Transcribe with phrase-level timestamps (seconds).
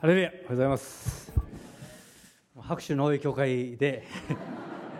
[0.00, 0.28] ハレルヤ。
[0.28, 1.30] おはようございます。
[2.58, 4.06] 拍手の多い教会で。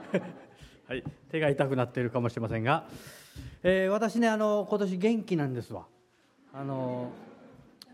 [0.87, 1.03] はい。
[1.31, 2.87] 手が痛くなっているかもしれませんが、
[3.63, 5.87] えー、私ねあの今年元気なんですわ。
[6.53, 7.13] あの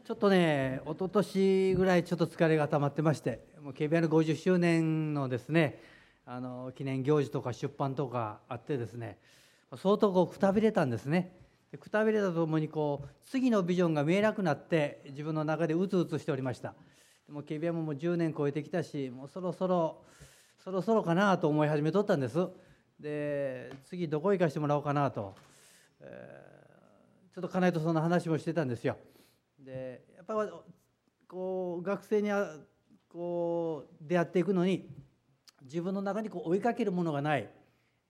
[0.05, 5.79] ちょっとね一昨年ぐらいちょっと疲れが溜まってましてもう KBI の50周年のですね
[6.25, 9.17] あの記念行事とか出版とかあってですね
[9.77, 11.37] 相当こうくたびれたんですね。
[11.79, 16.75] くたびれたとともにこう次のビジョンが見えなくなって自分の中でうつうつしておりました
[17.27, 20.05] でも KBI ももう10年超えてきたしもうそろそろ
[20.59, 22.49] そろそろかなと思い始めとったんです。
[23.01, 25.35] で次どこ行かしてもらおうかなと、
[26.01, 28.97] えー、ちょっと家内とそんな話もしてたんですよ。
[29.59, 30.35] でやっぱ
[31.29, 32.57] こう学生にあ
[33.09, 34.89] こう出会っていくのに
[35.63, 37.51] 自分の中にこう追いかけるものがない、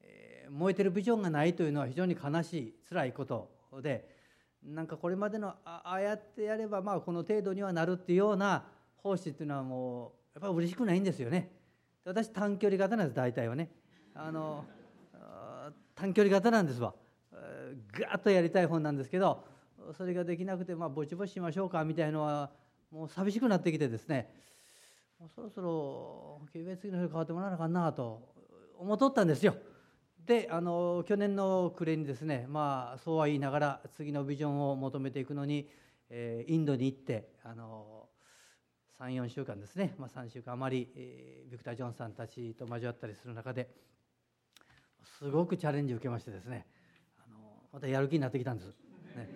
[0.03, 4.09] えー、燃えてるビジョンがないというのは非常に悲しい辛いことで
[4.63, 8.65] なんかこれまでのああやってやればまあこの程度にはなるっていうような
[9.03, 11.51] 奉仕っていうのはもうやっぱり嬉しくないんですよね。
[12.05, 13.71] 私短距離型なんです大体はね。
[14.15, 14.65] あの
[15.95, 16.95] 短距離型なんですわ。
[17.93, 19.45] ガーッとやりたい本なんですけど
[19.97, 22.51] それができなくてまあぼちぼちしましょうかみたいのは
[22.91, 24.33] もう寂しくなってきてですね。
[25.19, 28.21] もうそろそろ警備次の人変わってもらわなあかんなと
[28.79, 29.57] 思っとったんですよ。
[30.27, 35.69] であの去年の暮れにですねまあそうは言いながら次のビジョンを求めていくのに、
[36.11, 37.96] えー、インドに行ってあの
[39.01, 43.69] 34週間ですね、まあ、3週間余り、えー、ビクター・ジョンさんたちと交わったりする中で
[45.19, 46.67] すごくチャレンジを受けましてですね。
[47.19, 47.39] あの
[47.73, 48.69] またやる気になってきたんです、
[49.17, 49.29] ね、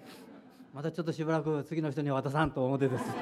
[0.74, 3.04] またちょっとしばらく次の人に渡さんと思ってです。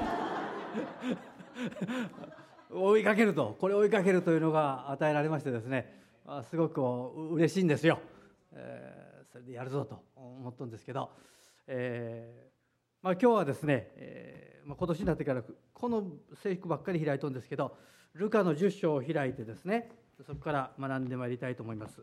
[2.71, 3.55] 追いかけると。
[3.59, 6.01] これ追いかけるというのが与えられましてですね。
[6.25, 6.81] あすごく
[7.31, 7.99] 嬉しいんですよ、
[8.51, 11.11] えー、それでやるぞと思ったんですけど、
[11.67, 12.48] えー
[13.01, 15.41] まあ、今日はですね、えーまあ、今年になってから
[15.73, 16.03] この
[16.43, 17.77] 制服ばっかり開いとるんですけど
[18.13, 19.89] ルカの10章を開いてですね
[20.27, 22.01] そこから学んでまいりたいと思います、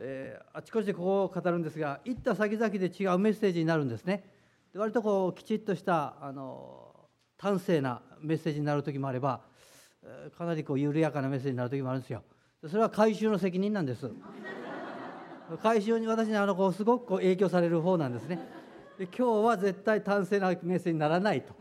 [0.00, 4.24] えー、あちこちでここを語るんですが行った先々で違うメッセージになるんですね。
[4.72, 9.42] で割とこうきちっとしたあの端正なメッセージになる時もあれば
[10.36, 12.22] かなりこう緩やかなメッセージになる時もあるんですよ。
[12.68, 14.10] それは回収の責任なんです。
[15.62, 18.59] 回収に私にあのこうすごくこう影響される方なんですね。
[19.00, 21.54] で今日は絶対端正なメッセージにならないと。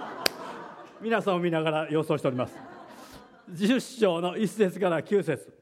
[1.02, 2.56] 皆さんを見ながら予想しております。
[3.50, 5.48] 10章の1節から9節。
[5.48, 5.52] よ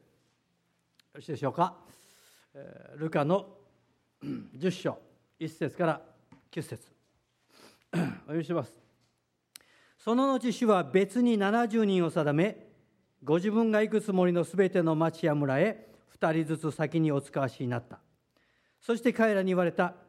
[1.15, 1.75] ろしいでしょうか、
[2.53, 3.57] えー、ルカの
[4.23, 4.97] 10章
[5.37, 6.01] 1節から
[6.49, 6.87] 9節。
[7.91, 8.79] お読みします。
[9.97, 12.69] その後主は別に70人を定め
[13.21, 17.99] ご自分が行くつもりのすべての町や村へ2人ずつ先にお使わしになった。
[18.79, 20.04] そして彼らに言われた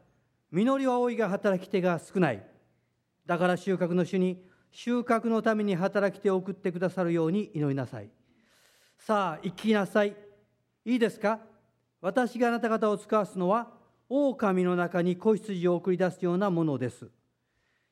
[0.56, 2.42] 実りは多いが働き手が少ない。
[3.26, 8.08] だから収穫の主に収穫のために働き手を送ってくださるように祈りなさい。
[8.98, 10.16] さあ生きなさい。
[10.86, 11.40] いいですか？
[12.00, 13.68] 私があなた方を使わすのは
[14.08, 17.10] 狼の中に子羊を送り出すようなものです。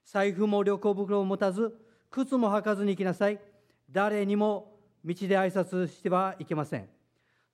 [0.07, 1.77] 財布も旅行袋を持たず
[2.11, 3.39] 靴も履かずに行きなさい。
[3.91, 6.89] 誰にも道で挨拶してはいけません。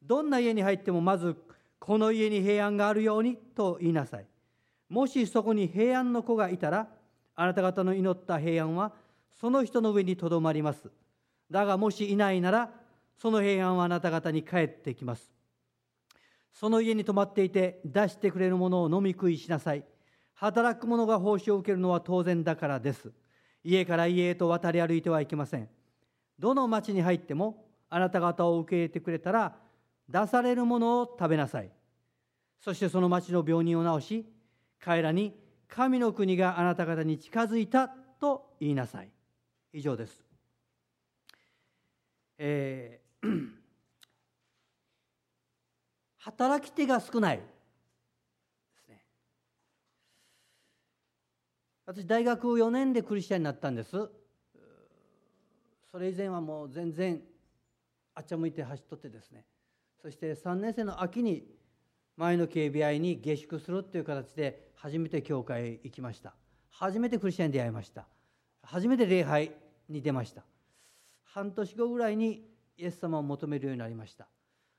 [0.05, 1.35] どんな家に入ってもまず
[1.81, 4.27] この家に平安があるようにと言いなさい。
[4.91, 6.89] もしそこに平安の子がいたら
[7.37, 8.93] あなた方の祈った平安は
[9.41, 10.91] その人の上にとどまります。
[11.51, 12.71] だがもしいないなら
[13.17, 15.33] その平安はあなた方に帰ってきます。
[16.53, 19.85] その家に泊まっていて出してくれるものを飲み食いしなさい。
[20.35, 23.13] 働く者が報酬を受けるのは当然だからです。
[23.63, 25.69] 家から家へと渡り歩いてはいけません。
[26.39, 29.55] どの町に入ってもあなた方を受け入れてくれたら
[30.09, 31.71] 出されるものを食べなさい。
[32.59, 34.40] そしてその町の病人を治し
[34.81, 35.35] 彼らに
[35.69, 39.11] 神の国があなた方に近づいたと言いなさい。
[39.73, 40.25] 以上です、
[42.39, 43.29] えー、
[46.19, 47.41] 働き手が少ない
[51.91, 54.09] 私大学4年でクリスチャンになったんです。
[55.91, 57.21] それ以前はもう全然
[58.15, 59.45] あっちゃ向いて走っとってですね。
[60.01, 61.45] そして3年生の秋に
[62.17, 66.33] 前の KBI に下宿するっていう形で初めて教会行きました。
[66.71, 68.07] 初めてクリスチャンに出会いました。
[68.63, 69.53] 初めて礼拝
[69.91, 70.43] に出ました。
[71.23, 72.43] 半年後ぐらいに
[72.79, 74.27] イエス様を求めるようになりました。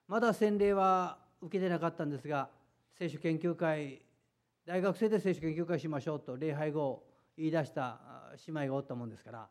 [0.07, 2.49] まだ洗礼は受けてなかったんですが
[2.97, 4.01] 聖書研究会
[4.65, 7.03] 大学生で聖書研究会しましょうと礼拝後
[7.37, 7.99] 言い出した
[8.47, 9.47] 姉妹がおったもんですから、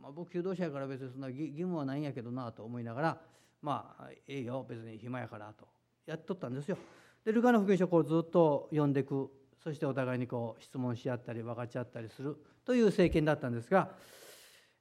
[0.00, 3.20] まあ、僕求道者やから別にそんな義務はないんやけどなと思いながら
[3.60, 5.66] まあええよ別に暇やからと
[6.06, 6.78] やっとったんですよ。
[7.24, 9.30] でルカの福音書をこうずっと読んでいく
[9.62, 13.90] そしてお互いにこう質問し合ったり分かち合ったりするという政権だったんですが、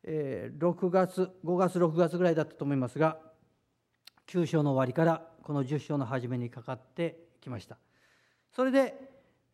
[0.04, 3.20] えー、6月5月6月ぐらいだったと思いますが
[4.28, 7.78] 9章の終わりからこの10章の初めにかかってきました。
[8.56, 8.94] それで、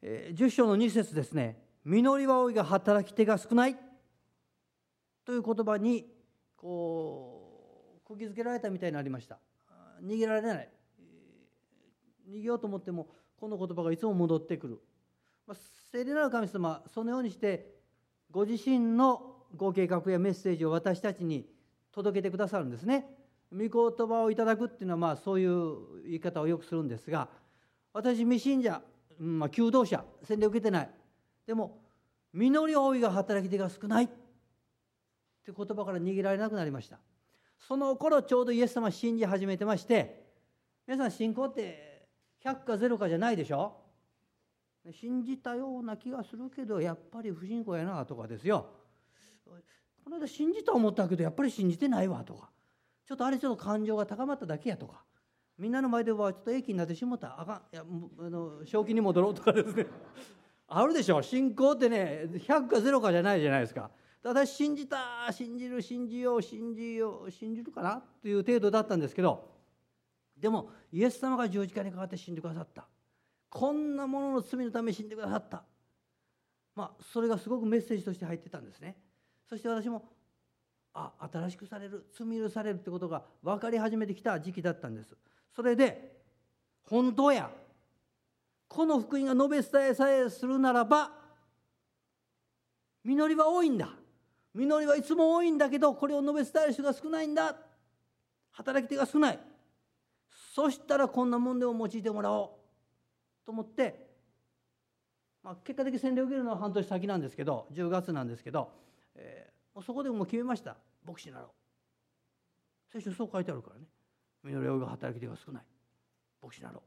[0.02, 3.78] えー、10章の2節ですね「実りは多いが働き手が少ない」
[5.26, 6.06] という言葉に
[6.56, 9.40] こう釘付けられたみたいになりました。
[10.02, 10.70] 逃げられない。
[12.30, 13.08] 逃げようと思っても
[13.40, 14.80] この言葉がいつも戻ってくる、
[15.46, 15.58] まあ、
[15.92, 17.74] 聖霊なる神様そのようにして
[18.32, 21.48] ご自身のご計画やメッセージを私たちに
[21.92, 23.08] 届けてくださるんですね。
[23.52, 27.30] 御言葉をいただくっていうのはまあそういう言い方をよくするんですが
[27.94, 28.82] 私未信者、
[29.18, 30.90] まあ、求道者洗礼を受けてない。
[31.46, 31.80] でも
[32.34, 34.06] 実り多いが働き手が少ない。
[34.06, 37.00] って言葉から逃げられなくなりました。
[37.58, 40.28] その頃ちょうどイエス様信じ始めてまして
[40.86, 41.87] 皆さん信仰って
[42.48, 43.74] 100か0かじゃないでしょ？
[44.92, 48.68] 信じたような気がするけどやっぱり不信仰やなとかですよ。
[50.04, 52.50] この間信じた思ったけどやっぱり信じてないわとか。
[53.06, 55.04] ちょっとあれちょっと感情が高まっただけやとか。
[55.58, 57.62] みんなの前ではちょっと駅になってしもたあかん。
[57.74, 57.84] いや
[58.20, 59.88] あの正気に戻ろうとかですね。
[60.70, 61.22] あるでしょ？
[61.22, 63.92] 信仰ってね100か0かじゃないじゃないですか。
[64.24, 69.57] ただ信じた信じる信じよう信じよう信じるかなという程度だったんですけど
[70.40, 72.86] でもイエス様が十字架にかかって死んでくださった。
[73.50, 75.64] こんなものの罪のため死んでくださった。
[76.76, 78.96] まあそれがすごくメッセージとして入ってたんですね。
[79.50, 80.06] そして私も
[80.94, 85.16] あ新しくされる罪許されるってことが分かり始めてきた時期だったんです。
[85.56, 86.22] それで
[86.84, 87.50] 本当や。
[88.68, 91.10] この福音が述べ伝えさえするならば
[93.06, 93.90] 実りは多いんだ。
[94.54, 97.56] 実りはいつも多いんだけどこれを述べ伝える人が少ないんだ。
[98.52, 99.40] 働き手が少ない。
[100.58, 102.50] そしたらこんなもんでも用いてもらおう
[103.46, 104.08] と思って、
[105.44, 108.72] まあ、結果的に洗礼を受けるのは半年先なんですけど10月なんですけど、
[109.14, 110.76] えー、そこでもう決めました。
[111.06, 111.50] 牧師になろう。
[112.92, 113.86] 聖書そう書いてあるからね。
[114.42, 115.64] 実りが働き手が少ない。
[116.42, 116.82] 牧師になろ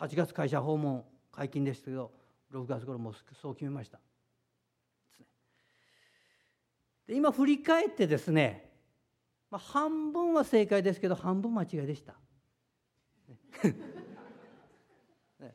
[0.00, 0.02] う。
[0.02, 2.10] 8月会社訪問解禁ですけど
[2.52, 4.00] 6月頃もそう決めました。
[7.06, 8.72] で今振り返ってですね、
[9.52, 12.16] まあ、半分は正解ですけど半分間違いでした。
[15.40, 15.54] ね、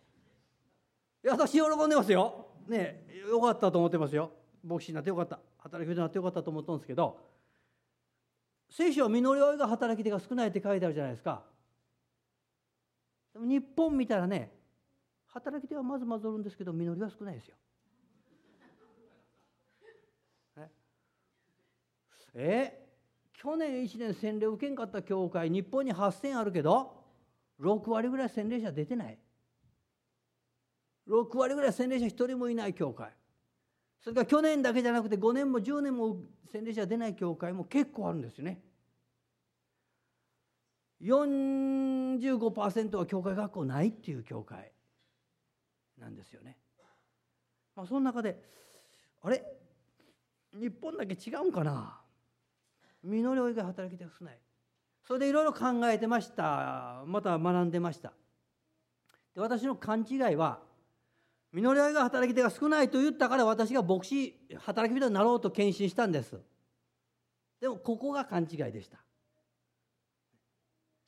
[1.23, 2.47] いや私喜んでますよ。
[2.67, 4.31] ねよかったと思ってますよ。
[4.63, 7.19] 牧師になってよかった働き人になってよかったと思ったんですけど
[8.69, 11.43] 聖書は実り多いが働き手が少ないって書いてあるじゃないですか。
[13.33, 14.51] でも日本見たらね
[15.27, 17.55] 働き手はまずまずおるんですけど実りは少ないですよ。
[22.33, 22.87] え
[23.33, 27.00] 去年1年洗礼受けんかった教会日本に8,000あるけど
[27.61, 29.17] 6割ぐらい洗礼者出てない。
[31.07, 33.11] 6割ぐらい洗礼者1人もいない教会。
[33.99, 36.17] それから去年だけじゃなくて5年も10年も
[36.51, 38.61] 洗礼者出ない教会も結構あるんですよね。
[41.01, 44.71] 45%は教会学校ないっていう教会
[45.97, 46.57] なんですよね、
[47.75, 48.39] まあ、その中で
[49.23, 49.43] あれ？
[50.53, 51.99] 日本だけ違うんかな？
[53.03, 54.39] 実り多いが働き手が少ない。
[55.07, 57.03] それでいろいろ考えてました。
[57.05, 58.13] また学んでました。
[59.33, 60.59] で私の勘違いは
[61.51, 66.39] 実り多いが働き手が少ないと言ったから私が牧師働き人になろうと献身したんです。
[67.59, 68.97] でもここが勘違いでした。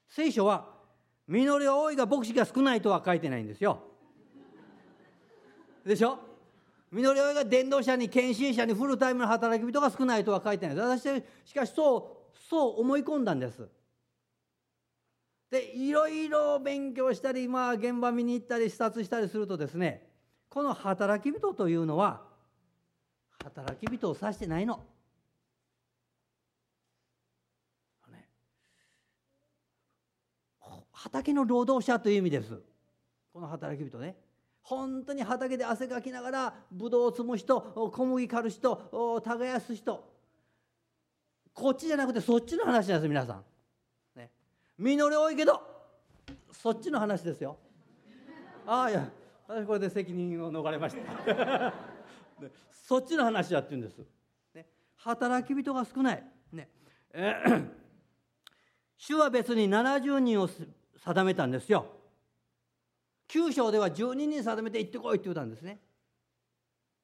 [0.10, 0.68] 聖書は
[1.28, 3.82] 実り多いが牧師が少ないとは書いてないんですよ。
[5.86, 6.20] でしょ？
[6.92, 11.04] 実り親が伝道者に献身者にフルタイムの働き人が少ないとは書いてない私
[11.46, 13.68] しかしそうそう思い込んだんです。
[15.54, 20.02] でいろいろ勉強したり、まあ、現場見に行ったり視察したりするとですね
[20.50, 22.24] この働き人というのは
[23.44, 24.80] 働き人を指してないの。
[30.92, 32.62] 畑の労働者という意味です
[33.34, 34.16] この働き人ね。
[34.62, 37.60] 本当に畑で汗かきながらブドウを摘む人
[37.94, 40.04] 小麦刈る人耕す人
[41.54, 43.53] こっちじゃなくてそっちの話なんです皆さん。
[44.77, 45.62] 実り多いけど
[46.51, 47.58] そっちの話ですよ。
[48.65, 49.10] ああいや
[49.48, 51.74] 私これで責任を逃れました。
[52.72, 54.00] そっちの話だって言うんです。
[54.53, 54.65] ね、
[54.98, 56.24] 働き人が少ない。
[56.51, 56.70] ね
[57.12, 57.70] えー、
[58.98, 60.50] 主は別に70人を
[60.98, 61.88] 定めたんですよ。
[63.34, 65.80] 9章では12人定めて行ってこいって言ったんですね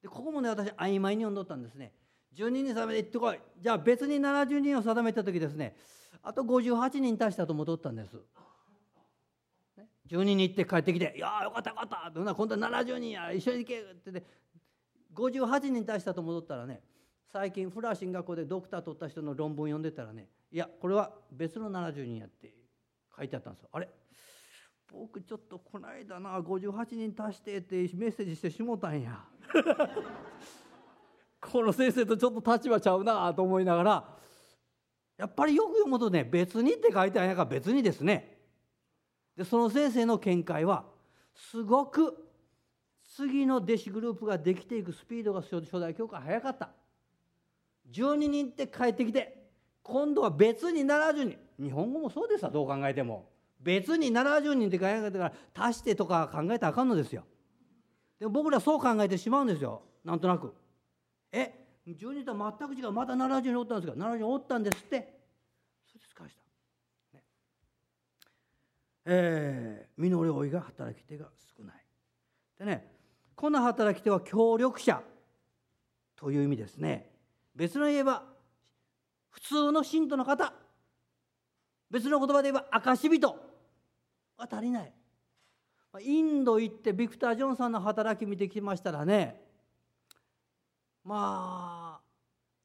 [0.00, 1.92] でここもね私曖昧に読んどったんですね
[2.36, 5.74] 12人定めて行ってこいじゃあ別に70人を定めた時ですね
[6.22, 8.14] あと58人足したと戻ったんです、
[9.76, 14.24] ね、12人行って帰ってきて「いやよかったよかった」今度は70人や一緒に行け」ってね
[15.14, 16.82] 58人対したと戻ったらね
[17.32, 22.52] 最近フラー進学校でドクター取った人の論文読んでたらねいやこれは別の70人やって
[23.16, 23.68] 書いてあったんですよ。
[23.72, 23.88] あれ？
[24.92, 29.24] 僕ちょっとこの間な58人足してってメッセージしてしもたんや。
[31.40, 34.18] この先生とちょっと立場ちゃうなと思いながら
[35.20, 38.38] やっぱりよく読むとね別にって書いてあるんやから別にですね。
[39.36, 40.86] でその先生の見解は
[41.34, 42.16] すごく
[43.16, 46.70] 次の弟子グループができていくスピードが初代教会早かった。
[47.92, 49.50] 12人って帰ってきて
[49.82, 53.28] 今度は別に70人日本語もそうですわどう考えても。
[53.60, 57.24] 別に70人って考えてから足してとか考えたらあかんのですよ。
[58.18, 59.82] でも僕らそう考えてしまうんですよ。
[60.02, 60.54] なんとなく。
[61.30, 65.20] え12とは全く違うまた70人おったんですか70人おったんですって。
[65.86, 67.24] それで返した、ね、
[69.06, 71.86] えー、実り老いが働き手が少ない。
[72.58, 72.86] でね
[73.34, 75.02] この働き手は協力者
[76.16, 77.10] という意味ですね。
[77.56, 78.24] 別の言えば
[79.30, 80.52] 普通の信徒の方。
[81.90, 83.28] 別の言葉で言えば証人
[84.36, 84.92] は足りない。
[85.98, 89.40] インド行ってビクター・ジョンさんの働き見てきましたらね
[91.04, 92.10] まあ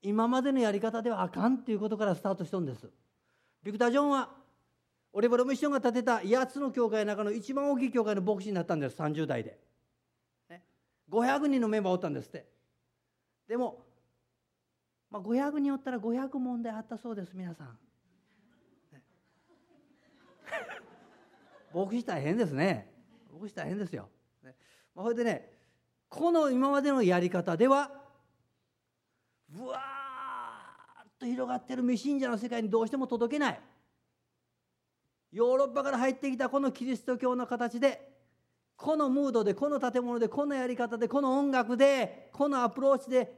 [0.02, 2.88] 今までのやり方ではあかんっていうことからスタートしたんです。
[3.64, 4.30] ビクター・ジョンは
[5.14, 9.02] オレボロミッションが建てた8つの教会の中の一番大きい教会の牧師になったんです。
[9.02, 9.58] 30代で、
[10.50, 10.62] ね、
[11.10, 12.46] 500人のメンバーおったんですって。
[13.48, 13.84] でも、
[15.10, 17.78] まあ、500人おったら500問題あったそうです皆さん、
[21.74, 22.94] 牧師大変ですね。
[23.34, 24.10] 牧師大変ですよ、
[24.44, 24.56] ね。
[24.94, 25.52] まあ、それでね
[26.10, 28.05] この今までのやり方では
[29.56, 33.60] ぶわーっと広がってる未信者の世界にどうしても届けない。
[35.32, 38.10] ヨーロッパから入ってきたこのキリスト教の形で
[38.78, 43.34] このムードでこの建物でこのやり方でこの音楽でこのアプローチで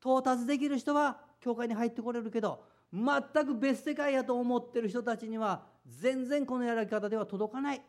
[0.00, 7.82] 到達できる人は教会に入ってこれるけど全く別世界やと思ってる人たちには全然このやり方では届かない。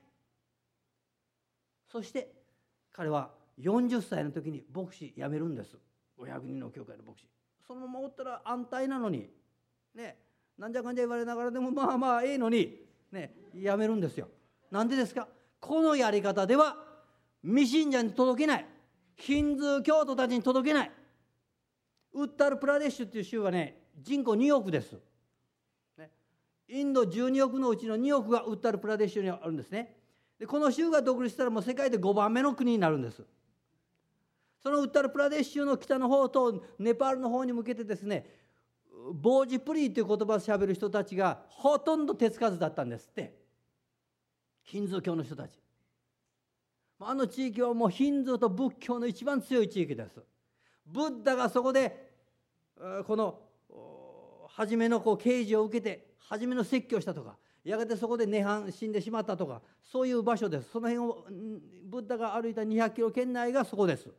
[1.92, 2.32] そして
[2.92, 5.78] 彼は40歳の時に牧師辞めるんです。
[6.20, 7.28] 500人の教会の牧師。
[7.70, 9.30] そのままおったら安泰なのに
[9.94, 10.18] ね
[10.58, 12.80] なんじゃかんじゃ言われながらでもまあまあええのに
[13.12, 14.28] ねやめるんですよ。
[14.72, 15.28] なんでですか？
[15.60, 16.76] このやり方では
[17.44, 18.66] 未信者に届けない
[19.18, 20.92] ヒンズー教徒たちに届けない
[22.14, 24.98] ウッタル・プラデッシュっていう州はね人口2億です。
[25.96, 26.10] ね、
[26.70, 29.96] インド12億のうちの2億がウッタル・プラデッシュにあるんですね。
[30.40, 33.24] でこの州が独立したらもう世界で5番目の国になるんです。
[34.62, 38.26] そのウッタルプラデシュの北の方とネパールの方に向けてですね
[39.14, 43.40] ボージプリーという言葉をしゃべる人たちがほとんど手つかずだったんですって。
[44.64, 45.60] ヒンズー教の人たち。
[47.00, 50.22] あの地域はもうヒンズーと仏教の一番強い地域です。
[50.86, 52.12] ブッダがそこで
[53.08, 53.40] この
[54.50, 60.70] 初めのこう刑事を受けて初めの説教したとかやがてそこで涅槃死んでしまったとかそういう場所です。
[60.72, 61.26] その辺を
[61.86, 64.10] ブッダが歩いた200キロ圏内がそこです。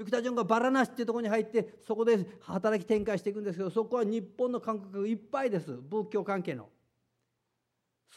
[0.00, 5.72] ビクター・ジョンがバラナシっていうところに入ってそこで働き展開していくんですけどそこは日本の感覚いっぱいです。
[5.72, 6.70] 仏教関係の。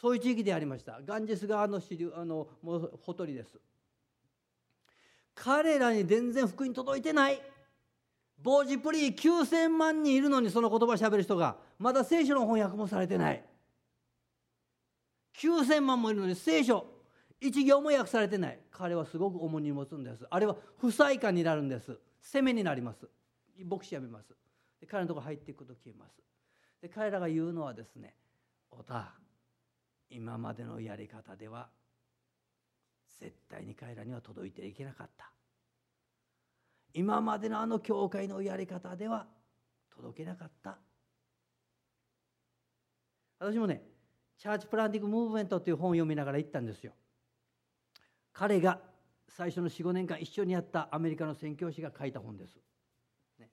[0.00, 0.98] そういう地域でありました。
[1.04, 3.60] ガンジス川の支流あのもうほとりです。
[5.34, 7.42] 彼らに全然福音届いてない。
[8.38, 13.44] ボージプリー9000万人いるのにその言葉しゃべる人がまだ聖書の翻訳もされてない。
[15.36, 16.93] 9000万もいるのに聖書。
[17.46, 18.58] 一行も訳されてない。
[18.70, 20.26] 彼はすごく重荷に持つんです。
[20.30, 21.98] あれは不採感になるんです。
[22.18, 23.06] 責めになります。
[23.62, 24.34] 牧師やめます。
[24.80, 26.22] で彼のところ入っていくと消えます。
[26.80, 28.16] で彼らが言うのはですね
[28.70, 29.12] 「おた
[30.08, 31.68] 今までのやり方では
[33.20, 35.30] 絶対に彼らには届いていけなかった。
[36.94, 39.26] 今までのあの教会のやり方では
[39.90, 40.78] 届けなかった。
[43.38, 43.86] 私もね
[44.38, 46.94] チャーチプランティング・ムーブメントという本を読みながら行ったんですよ。
[48.34, 48.80] 彼が
[49.28, 52.56] 最初の45年間一緒にやったアメリカの宣教師が書いた本です。
[53.38, 53.48] ね、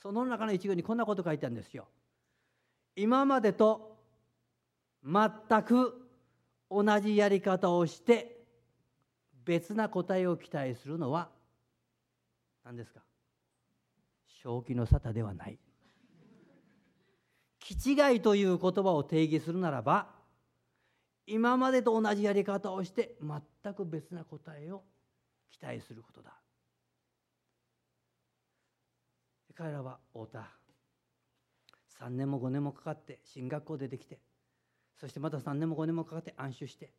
[0.00, 1.88] その中の一行にこんなこと書いてあるんですよ。
[2.96, 3.98] 今までと
[5.04, 6.08] 全く
[6.70, 8.38] 同じやり方をして
[9.44, 11.28] 別な答えを期待するのは
[12.64, 13.00] 何ですか？
[14.42, 15.58] 正気の沙汰ではない。
[17.58, 20.08] 気違いという言葉を定義するならば
[21.30, 24.82] 今までと同じやり方をして全く別な答えを
[25.50, 26.40] 期待することだ。
[29.60, 30.48] 彼らは太田
[32.00, 34.18] 3年も5年もかかって進学校出てきて
[34.98, 36.94] そしてまた3年も5年もかかって安心して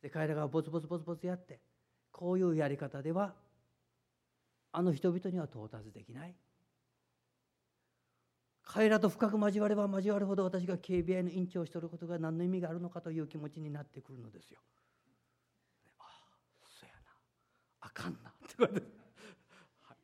[0.00, 1.58] で彼らがボツボツボツボツやって
[2.12, 3.34] こういうやり方では
[4.70, 6.36] あの人々には到達できない。
[8.64, 14.58] 彼らと深く交われば交わるほど私が KBI の院長をしておることが何の意味があるのかという気持ちになってくるのですよ。
[15.98, 16.98] ああそやな
[17.80, 18.86] あかんなって言われて、
[19.82, 19.96] はい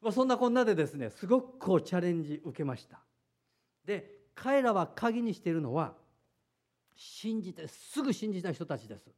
[0.00, 3.00] まあ、そんなこんなでですねすごくこうチャレンジ受けました。
[3.84, 5.94] で彼らは鍵にしているのは
[6.96, 9.10] 信じてすぐ信じた人たちです。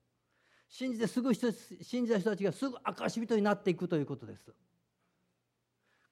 [0.69, 4.53] 信じてすぐ信じた人たちがすぐ証人になっていくということです。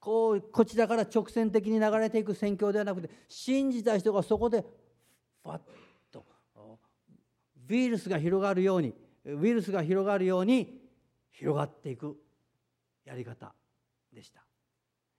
[0.04, 4.60] こうこちらから直線的に流れていく宣教ではなくて信じた人がそこで
[5.42, 5.60] ファッ
[6.12, 6.26] と
[7.70, 8.92] ウイルスが広がるように
[9.24, 10.78] ウイルスが広がるように
[11.32, 12.18] 広がっていく
[13.06, 13.54] やり方
[14.12, 14.44] でした。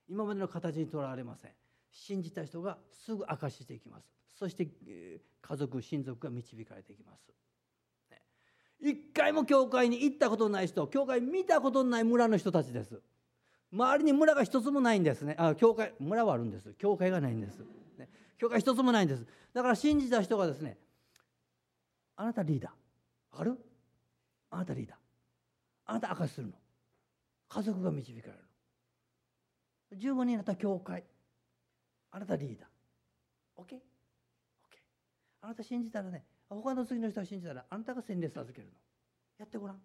[0.08, 1.50] 今までの形にとらわれません。
[1.90, 4.06] 信じた人がすぐ明かしていきます。
[4.38, 4.68] そして
[5.42, 7.32] 家族親族が導かれていきます。
[8.80, 13.02] 一回も教会に行ったことない人教会見たことのない村の人たちです。
[13.72, 15.34] 周りに村が一つもないんですね。
[15.38, 16.72] あ教会村はあるんです。
[16.74, 17.58] 教会がないんです、
[17.98, 18.08] ね、
[18.38, 19.26] 教会一つもないんです。
[19.52, 20.78] だから信じた人がですね
[22.16, 23.40] あなたリーダー。
[23.40, 23.58] ある？
[24.50, 24.96] あなたリーダー。
[25.86, 26.54] あなた証しするの。
[27.48, 28.38] 家族が導かれる
[29.92, 30.12] の。
[30.14, 31.04] 15人になった教会。
[32.10, 33.62] あなたリーダー。
[33.62, 33.74] OK?
[33.74, 33.78] OK
[35.42, 38.72] あなた信じたらね他の次の人が信じたらあなたが洗礼授けるの。
[39.38, 39.76] やってごらん。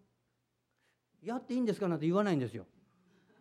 [1.22, 1.88] やっていいんですか？
[1.88, 2.66] なんて言わないんですよ、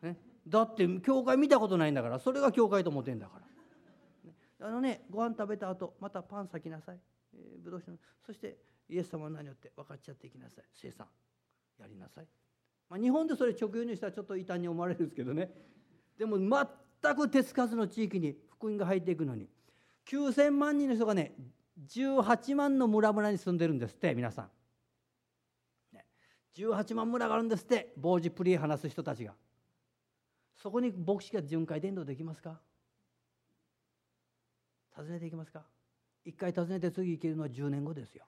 [0.02, 0.16] ね、
[0.46, 3.40] だって教会見たことないんだからそれが教会と思ってんだか
[4.60, 6.98] ら、あのねご飯食べた後またパン裂きなさい、
[7.34, 8.56] えー、ぶどう酒そして
[8.88, 10.64] イエス様は何をって分かっちゃっていきなさい。
[10.74, 11.06] 生産
[11.78, 12.26] やりなさい、
[12.88, 15.50] まあ、日本でそれ直輸入したらちょっと異端に思われるんですけどね。
[16.18, 19.48] でも全く手つかずの地域に福音が入っていくのに
[20.06, 21.32] 9,000万人の人がね
[21.88, 24.50] 18万の村々に住んでるんですって皆さん。
[26.56, 29.34] 18万村があるんですって傍受プリ話す人たちが。
[30.62, 32.60] そこに牧師が巡回伝道できますか？
[34.94, 35.62] 訪ねていきますか？
[36.24, 38.24] 一回訪ねて次行けるのは10年後ですよ。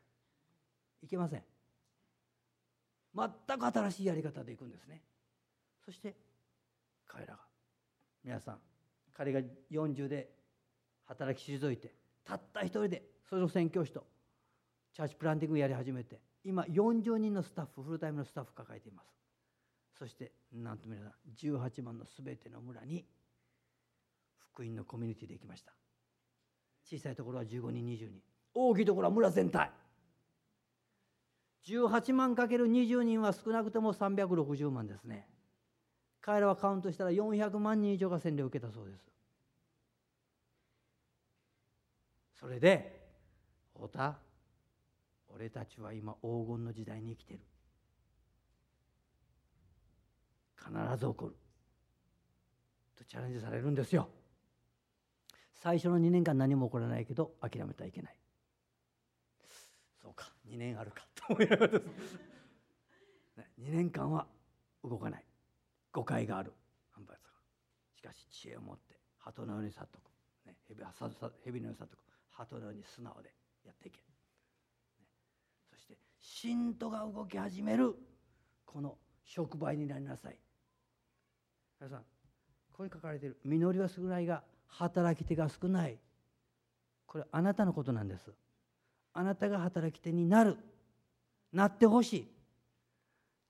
[1.02, 1.42] いけません。
[3.14, 5.02] 全く新しいやり方でいくんですね。
[5.84, 6.14] そして
[7.06, 7.40] 彼らが
[8.24, 8.58] 皆さん
[9.14, 10.30] 彼が40で
[11.04, 11.92] 働き退いて
[12.24, 14.04] たった一人でそれの宣教師と
[14.94, 19.21] チャーチプランティングやり始めて今40人のスタッフフルタイムのスタッフ抱えています。
[19.98, 23.04] そしてなんと皆さん18万の全ての村に
[24.52, 25.72] 福音のコミュニティで行きました。
[26.84, 28.20] 小さいところは15人20人。
[28.54, 29.70] 大きいところは村全体。
[31.66, 35.28] 18万かける20人は少なくとも360万ですね。
[36.20, 39.12] 彼らはカウントしたら400万人以上が洗礼を受けたそうです。
[42.38, 43.00] それで
[43.74, 44.18] 太田
[45.28, 47.40] 俺たちは今黄金の時代に生きてる。
[50.64, 51.36] 必ず起こる。
[52.96, 54.08] とチャレンジされるんですよ。
[55.54, 58.16] 最初の2年間何も起こらないけど諦めてはいけない。
[60.00, 60.32] そうか。
[60.48, 61.06] 2年あるか。
[61.14, 62.18] と思いながらです。
[63.60, 64.26] 2年間は
[64.82, 65.24] 動かない。
[65.92, 66.52] 誤解がある。
[68.02, 70.10] しかし知恵を持って鳩のように去っとく、
[70.44, 70.80] ね、蛇
[71.60, 72.00] のように去っとく。
[72.30, 73.32] 鳩のように素直で
[73.64, 74.04] やっていけ、ね、
[75.70, 77.94] そして信徒が動き始める。
[78.66, 80.38] この触媒になりなさい。
[81.82, 82.04] 皆さんこ
[82.78, 85.98] こに書かれている「実りは少ないが働き手が少ない」
[87.06, 88.30] これあなたのことなんです。
[89.12, 90.56] あなたが働き手になる。
[91.52, 92.28] なってほしい。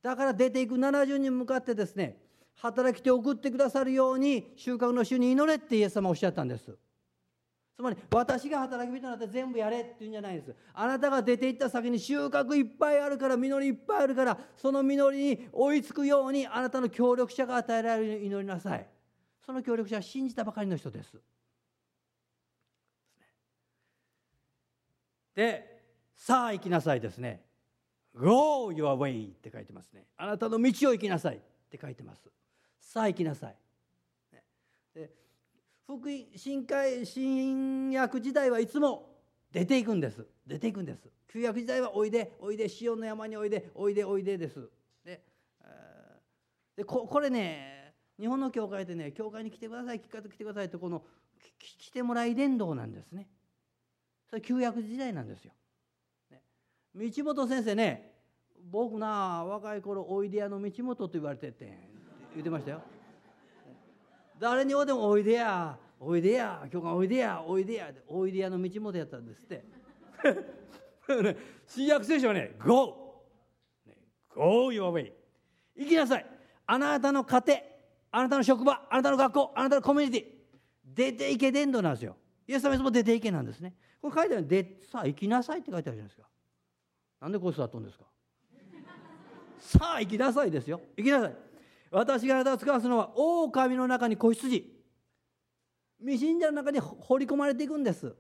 [0.01, 6.75] だから出ていく70人向かってですね働き手を送ってくださるように収穫の主に祈れってイエス様おっしゃったんです。
[7.75, 10.55] つまり私が働き人になって全部やれっていうんじゃないです。
[10.75, 18.87] あなたが出ていった先に収穫いっぱいあるから実りいっぱいあるからその実りに追いつくようにあなたの協力者が与えられるように祈りなさい。
[19.45, 21.17] その協力者は信じたばかりの人です。
[25.35, 25.83] で
[26.15, 27.43] さあ行きなさいですね。
[28.15, 30.05] Go your way って書いてますね。
[30.19, 32.29] あなたの道を行きなさいって書いてます。
[32.79, 33.57] さあ行きなさい。
[34.95, 35.11] で
[35.87, 39.11] 福音新海新約時代はいつも
[39.53, 40.27] 出ていくんです。
[40.47, 41.09] 出ていくんです。
[41.29, 44.69] 旧約時代はおいでおいでシオンの山においでおいでおいでです。
[45.05, 45.21] で
[46.77, 51.03] でここれね日本の教会でね教会に来てください来てくださいってこの
[51.59, 53.29] 来てもらい伝道なんですね。
[54.31, 55.53] それ旧約時代なんですよ、
[56.31, 56.41] ね、
[56.95, 58.13] 道本先生ね
[58.71, 61.79] 僕な若い頃おいでやの道本と言われてって
[62.35, 62.83] 言ってましたよ。
[64.43, 65.79] 誰におでもおいでや。
[66.01, 66.67] おいでや。
[66.73, 67.41] 今日がおいでや。
[67.47, 67.93] おいでや。
[68.09, 69.65] おいでやの道元やったんですって。
[71.69, 73.23] 新約聖書はね Go
[74.35, 75.13] Go your way
[75.77, 76.27] 行きなさい。
[76.67, 77.59] あなたの家庭
[78.11, 80.25] あなたの職場あなたの学校あなたのコミュニティ。
[80.93, 82.17] 出ていけ伝道なんですよ。
[82.49, 83.77] イエス様いつも出ていけなんですね。
[84.01, 86.27] これ書いてあるでさあ行きなさいって書いてあるじゃないですか。
[87.21, 88.07] なんでこいつだとんですか。
[89.61, 90.81] さあ行きなさいですよ。
[90.97, 91.52] 行きなさい。
[91.93, 94.73] 私があなたを使わすのは狼の中に子羊。
[96.01, 98.13] 未信者の中に放り込まれていくんです、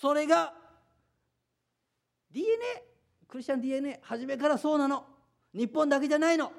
[0.00, 0.54] それが
[2.30, 2.56] DNA
[3.26, 5.04] クリスチャン DNA 初めからそうなの。
[5.54, 6.52] 日本だけじゃないの。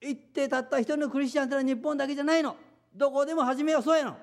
[0.00, 2.56] 行ってたった一人のクリスチャンってのは日本だけじゃないの。
[2.94, 4.16] どこでも初めはそうやの、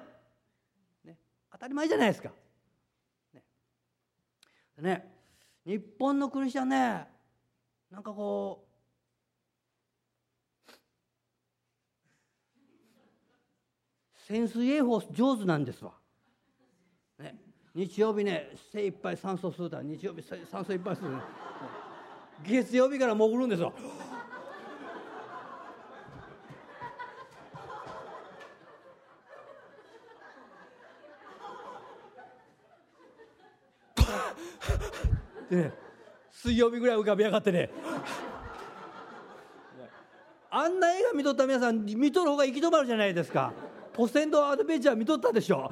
[1.04, 1.18] ね、
[1.52, 2.32] 当たり前じゃないですか。
[3.34, 3.44] ね。
[4.80, 5.12] ね
[5.66, 7.08] 日本のクリスチャンね
[7.90, 8.75] なんかこう
[14.28, 15.92] 潜水泳法上手なんですわ。
[17.20, 17.36] ね、
[17.76, 21.18] 日曜日ね精一杯酸素吸うたら日曜日酸素いっぱい吸う、ね、
[22.44, 23.72] 月曜日から潜るんですよ。
[35.52, 35.72] でね
[36.32, 37.70] 水曜日ぐらい浮かび上がってね
[40.50, 43.54] あんな映画見とった皆さん見とる方が行き止まるじゃないですか。
[43.96, 45.72] ポセンドアドベンチャー見とったでしょ？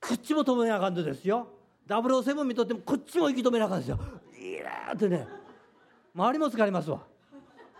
[0.00, 1.48] こっちも止めなあかんとですよ。
[1.88, 3.98] 007見とってもこっちも息止めなあかんですよ。
[4.38, 5.26] いやってね
[6.14, 7.00] 周りも疲れますわ、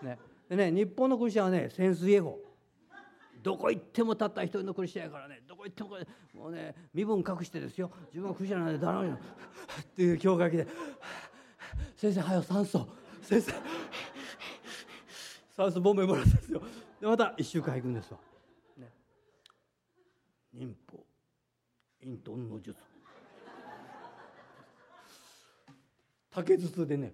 [0.01, 0.17] ね、
[0.49, 2.39] でね日本のクリスチャンはね潜水英語。
[3.41, 5.41] どこ行ってもたった一人のクリスチャンやからね。
[5.47, 5.89] どこ行っても
[6.33, 7.91] もうね身分隠してですよ。
[8.07, 9.13] 自分はクリスチャンなんでだらめっ
[9.95, 10.67] ていう教会で
[11.95, 12.87] 「先生はよ酸素。
[13.21, 13.53] 先生
[15.55, 16.61] 酸素ボンベもらったんですよ。
[16.99, 18.19] でまた1週間行くんですわ。
[20.53, 21.05] 忍法。
[22.01, 22.79] 隠遁の術。
[26.31, 27.13] 竹筒でね。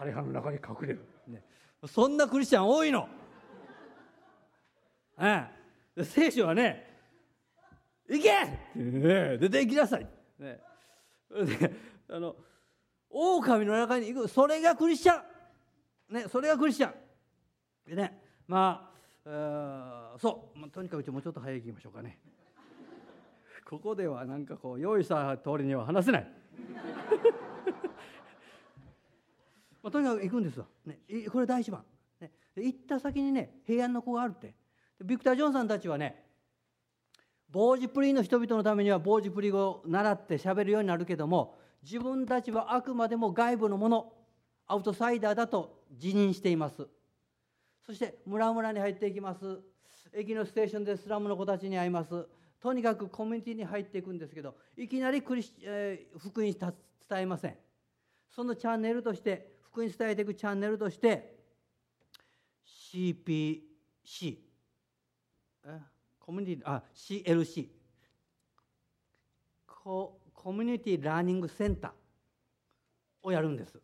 [0.00, 1.44] 枯葉の中に隠れる、ね、
[1.86, 3.06] そんなクリスチャン多いの、
[5.18, 5.46] え
[5.94, 6.88] え、聖書はね
[8.08, 8.30] 「行け!」
[8.80, 10.58] ね、出て行きなさい、ね、
[12.08, 12.34] あの
[13.10, 14.28] 狼の中に行く。
[14.28, 15.22] それがクリスチャ
[16.08, 16.94] ン、ね、それがクリスチャン。
[17.86, 18.89] でねまあ
[20.18, 22.18] そう、まあ、とにかくもうちょっと早い行きましょうかね。
[23.68, 26.26] ここではなんかこう用意した通りには話せない。
[29.82, 30.98] まあ、とにかく行くんですわ、ね、
[31.30, 31.84] これ第一番、
[32.20, 34.54] ね、行った先にね平安の子があるって。
[35.02, 36.26] ビクター・ジョンさんたちはね
[37.48, 44.12] ボージプリの人々のためにはボージプリ語を習ってしゃべるようになるけども自分たちはあくまでも外部のもの
[44.66, 46.86] アウトサイダーだと自認しています。
[47.90, 49.58] そして村々に入っていきます。
[50.12, 52.24] 駅のステーションでスラムの子たちに会います。
[52.60, 56.72] とにかくコミュニティに入っていくんですけどいきなりクリス、えー、福音伝
[57.10, 57.56] えません。
[58.28, 61.36] そのチャンネルとして福音伝えていくチャンネルとして
[62.92, 64.36] CPC
[66.20, 67.66] コミュニティあ CLC
[69.66, 71.90] ココミュニティラーニングセンター
[73.24, 73.80] をやるんです。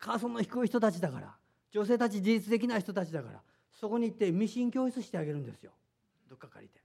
[0.00, 1.36] カーソンの低い人たちだから。
[1.70, 3.40] 女性たち自立できない人たちだから。
[3.70, 5.70] そこに行ってミシン教室してあげるんですよ。
[6.28, 6.80] どっか借りて。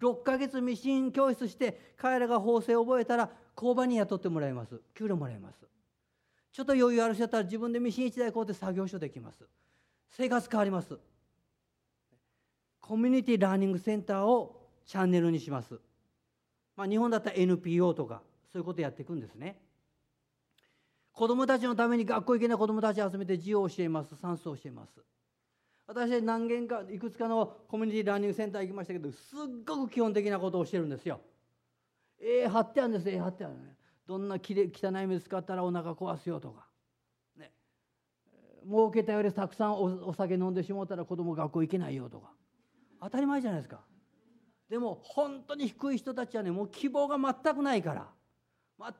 [0.00, 4.80] 6ヶ月ミシン教室して彼らが法制を覚えたら工場に雇ってもらいます。
[4.94, 5.66] 給料もらいます。
[6.52, 9.44] ちょっと余裕ある人だったら自分でミシン1台買うて作業所できます。
[10.08, 10.98] 生活変わります。
[12.80, 15.78] コミュニティラーニングセンターをチャンネルにします、
[16.74, 19.60] まあ、日本だったら NPO とかそういうことやっていくんですね。
[21.12, 24.16] 子供たちのために学校行けない子供たちを集めて字を教えます。
[24.16, 25.00] 算数を教えます。
[25.86, 29.18] 私何軒かいくつかのコミュニティラーニングセンター行きましたけどすっ
[29.66, 31.20] ごく基本的なことを教えるんですよ。
[32.20, 33.10] 絵貼ってあるんです。
[33.10, 33.76] 絵貼ってあるね。
[34.06, 36.66] どんなきれ汚い水使ったらお腹壊すよとか。
[37.36, 37.50] ね。
[38.64, 42.30] 儲けたよりたくさんお酒飲んでしもうたら子供学校行けないよとか。
[43.00, 43.80] 当たり前じゃないですか。
[44.68, 48.08] でも本当に低い人たちはねもう希望が全くないから。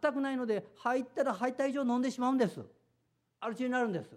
[0.03, 2.61] 全くないので入ったら入った以上飲んでしまうんです。
[3.41, 4.11] アルチになるんです。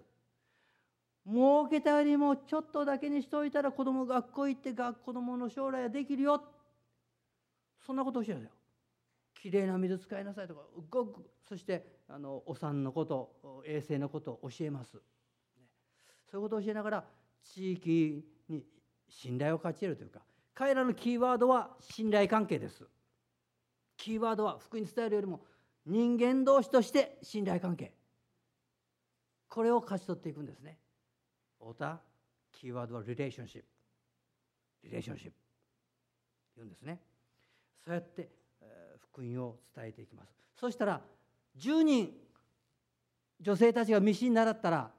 [1.26, 6.42] 儲けたよりもちょっとだけにしといたら子供学校行って学子供の将来はできるよ。
[7.86, 8.50] そんなことを教えるよ。
[9.34, 14.92] きれいな水使いなさいとかごくそしてあのお産のこと衛生のことを教えます。
[16.30, 17.04] そういうことを教えながら
[17.42, 18.64] 地域に
[19.08, 20.20] 信頼を勝ち得るというか
[20.54, 22.84] 彼らのキーワードは信頼関係です。
[23.96, 25.40] キーワードは福音伝えるよりも
[25.86, 27.92] 人間同士として信頼関係。
[29.48, 30.78] これを勝ち取っていくんですね。
[31.58, 32.00] 太田
[32.52, 33.66] キーワードはリレーションシップ
[34.84, 35.34] リレーションシップ
[36.56, 37.00] 言うんですね。
[37.84, 38.28] そうやって
[39.10, 40.28] 福音を伝えていきます。
[40.56, 41.00] そしたら
[41.58, 42.12] 10人
[43.40, 44.90] 女性たちがミシン習ったら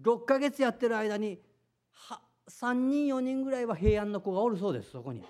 [0.00, 1.38] 6ヶ月やってる間に
[2.48, 5.22] 3人4人ぐらいは平安の子がおるそうですそこに。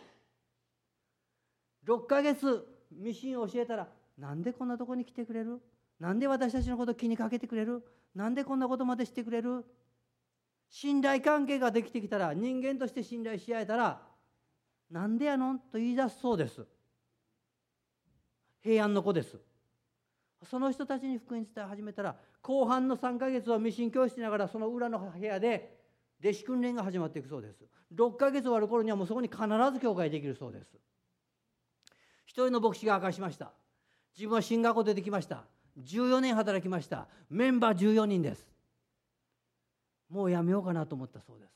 [1.87, 3.89] 6ヶ月ミシンを教えたら
[4.23, 5.61] なんでこんなとこに来てくれる？
[5.99, 7.83] なんで私たちのこと気にかけてくれる？
[8.15, 9.65] なんでこんなことまでしてくれる？
[10.71, 14.01] 信頼関係ができてきたら人間として信頼し合えたら
[14.93, 16.65] なんでやのんと言い出すそうです。
[18.63, 19.37] 平安の子です。
[20.49, 25.81] その人たちに福音伝え始めたら後半の3ヶ月はミシン教室しながらその裏の部屋で
[26.21, 27.65] 弟子訓練が始まっていくそうです。
[27.93, 30.69] 6ヶ月終わる頃にはもうそこに必ず教会できるそうです。
[32.25, 33.51] 一人の牧師が明かしました。
[34.17, 35.45] 自分は進学校出てきました。
[35.79, 37.09] 14年働きました。
[37.31, 38.47] メンバー14人です。
[40.11, 41.53] もうやめようかなと思ったそうです。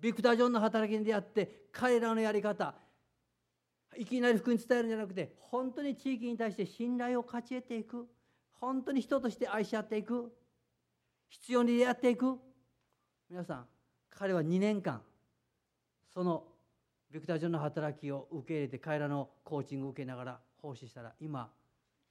[0.00, 2.74] ビクター・ジョンの働きに出会って彼らのやり方
[3.96, 8.06] いきなり福音伝えるんじゃなくて本当に地域に対して信頼を勝ち得ていく。
[8.60, 10.32] 本当に人として愛し合っていく。
[11.28, 12.38] 必要に出会っていく。
[13.28, 13.66] 皆さん
[14.10, 15.00] 彼は2年間
[16.12, 16.44] その
[17.10, 21.50] ビクター・ジョンの働きを受け入れて彼らのコーチングを受けながら奉仕したら今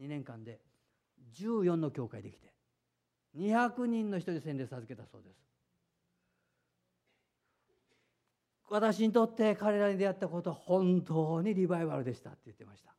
[0.02, 0.60] 2年間で
[1.36, 2.52] 14の教会できて
[3.38, 5.36] 200人の人に洗礼授けたそうです。
[8.70, 12.94] 私にとって彼らに出会ったことは本当にリバイバルでしたって言ってました。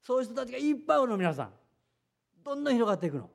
[0.00, 1.52] そういう人たちがいっぱいおるの皆さん。
[2.44, 3.28] どんどん広がっていくの。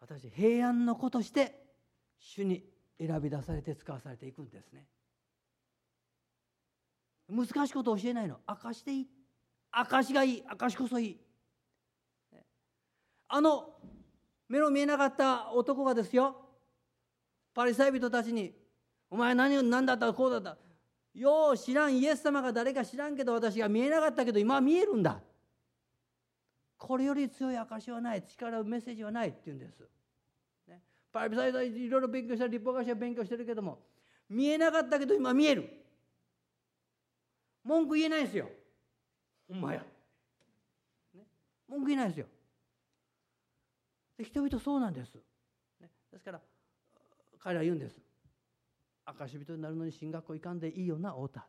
[0.00, 1.66] 私平安の子として
[2.18, 2.62] 主に
[2.98, 4.86] 選び出されて使わされていくんですね。
[7.28, 8.38] 難しいことを教えないの。
[8.46, 9.08] 証していい。
[9.70, 11.20] 証がいい証こそいい。
[13.28, 13.74] あの
[14.48, 16.36] 目の見えなかった男がですよ。
[17.52, 18.54] パリサイ人たちに
[19.10, 20.58] 「お前何何だったこうだった」
[21.14, 25.22] よう知らんイエス様が誰か知らんけど私が見えなかったけど今は見えるんだ。
[26.76, 29.80] これより強い証はない力メッセージはないって言うんです、
[30.68, 33.82] ね、パリサイ人いろいろ勉強した立法学者勉強してるけども
[34.28, 35.68] 見えなかったけど今見える。
[37.64, 38.48] 文句言えないんですよ。
[39.48, 39.84] ほんまや、
[41.14, 41.24] ね、
[41.68, 42.26] 文句言えないですよ。
[44.18, 45.14] で人々そうなんです、
[45.80, 46.40] ね、ですから
[47.38, 48.00] 彼らは言うんです。
[49.06, 51.46] 証人になるのに進学校行かんでいいよな太田。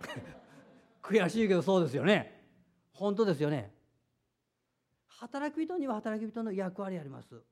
[1.02, 2.48] 悔しいけどそうですよね。
[2.92, 3.74] 本当ですよね。
[5.08, 7.42] 働き人には働き人の役割あります。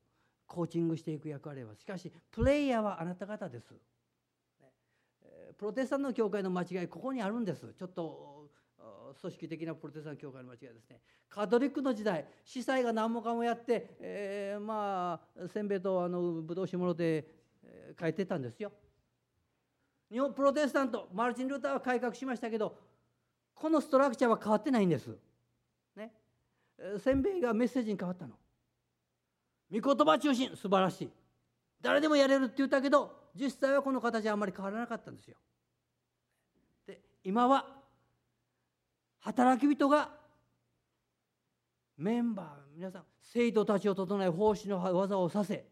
[0.47, 1.83] コーチングしていく役割あります。
[1.83, 3.75] しかしプレイヤーはあなた方です。
[5.59, 8.49] プロテスタントの教会の間違いここにあるんですちょっと
[9.21, 17.27] 組織的なプロテスタント教会の間違いですねカトリックの時代司祭が何もかもやって、えー、まあせんべいとあのぶどうしもろで、
[17.63, 18.73] えー、書いてたんですよ
[20.11, 22.77] 日本プロテスタントマルチン・ルーターは改革しましたけど
[23.55, 25.17] このストラクチャーは変わってないんです。
[25.97, 26.13] ね。
[26.99, 28.35] せんべいがメッセージに変わったの。
[29.73, 31.11] 御言葉中心素晴らしい。
[31.85, 35.37] 誰でもやれるって言ったけど実際はこの形はあまり変わらなかったんですよ。
[36.87, 37.67] で今は
[39.21, 40.09] 働き人が
[41.99, 45.67] メンバー皆さん生徒たちを整え奉仕の技をさせ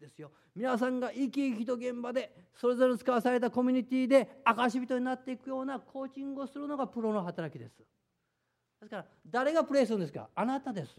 [0.00, 0.30] ですよ。
[0.54, 7.76] 皆さんが生き生きと現場でそれぞれ使わされたコミュニティで証人になっていくようなコーチングをするのがプロの働きです。
[7.78, 7.84] で
[8.86, 10.28] すから誰がプレーするんですか？
[10.34, 10.96] あなたです、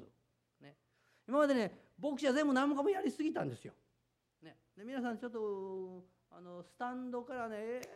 [0.61, 0.75] ね、
[1.27, 3.73] 今までね牧師は全部何もかもやりすぎたんですよ、
[4.77, 7.89] で皆さんちょっとあのスタンドからね「って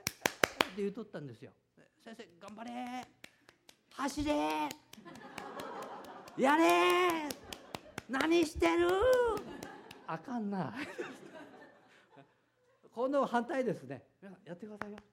[0.77, 1.51] 言うとったんですよ。
[2.03, 3.05] 先生頑張れ。
[3.91, 4.33] 走れ。
[6.37, 7.29] やれ。
[8.09, 8.87] 何してる。
[10.07, 10.73] あかんな。
[12.91, 14.07] この反対ですね。
[14.19, 15.03] 皆さんやってくださいよ、ね、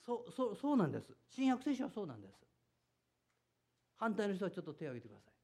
[0.00, 1.14] そうそうそうなんです。
[1.28, 2.46] 新約聖書はそうなんです。
[3.98, 5.35] 反対の人はちょっと手を挙げてください。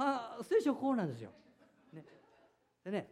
[0.00, 1.30] は聖書こうなんですよ、
[1.92, 2.04] ね、
[2.84, 3.08] でね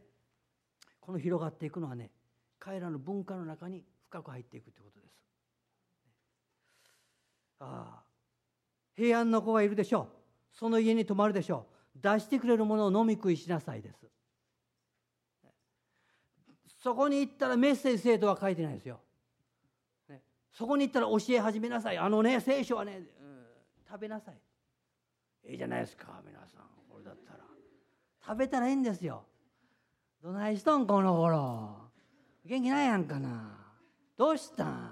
[1.01, 2.11] この広がっていくのはね
[2.59, 5.13] 彼らの文化の中に深く入っていくということです。
[7.61, 8.03] ああ。
[8.95, 10.09] 平安の子がいるでしょう。
[10.53, 11.99] その家に泊まるでしょう。
[12.01, 14.07] 出してくれるものを飲み食いしなさいです。
[16.67, 19.01] そこに行ったらメッセージ生徒は書いてないですよ、
[20.53, 21.99] そこに行ったら教え始めなさい。
[21.99, 23.47] あのね聖書はね、うん、
[23.89, 24.35] 食べなさい。
[25.47, 26.63] いいじゃないですか皆さん。
[26.91, 27.41] これだったら。
[28.27, 29.25] 食べたらいいんですよ。
[30.23, 31.77] どないしとんこの頃。
[32.47, 33.59] 元気ないやんかな。
[34.17, 34.91] どうしたん？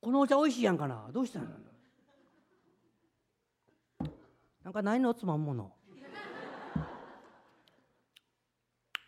[0.00, 1.08] このお茶おいしいやんかな。
[1.12, 1.48] どうしたん？
[4.62, 5.14] なんかないの？
[5.14, 5.72] つまんもの。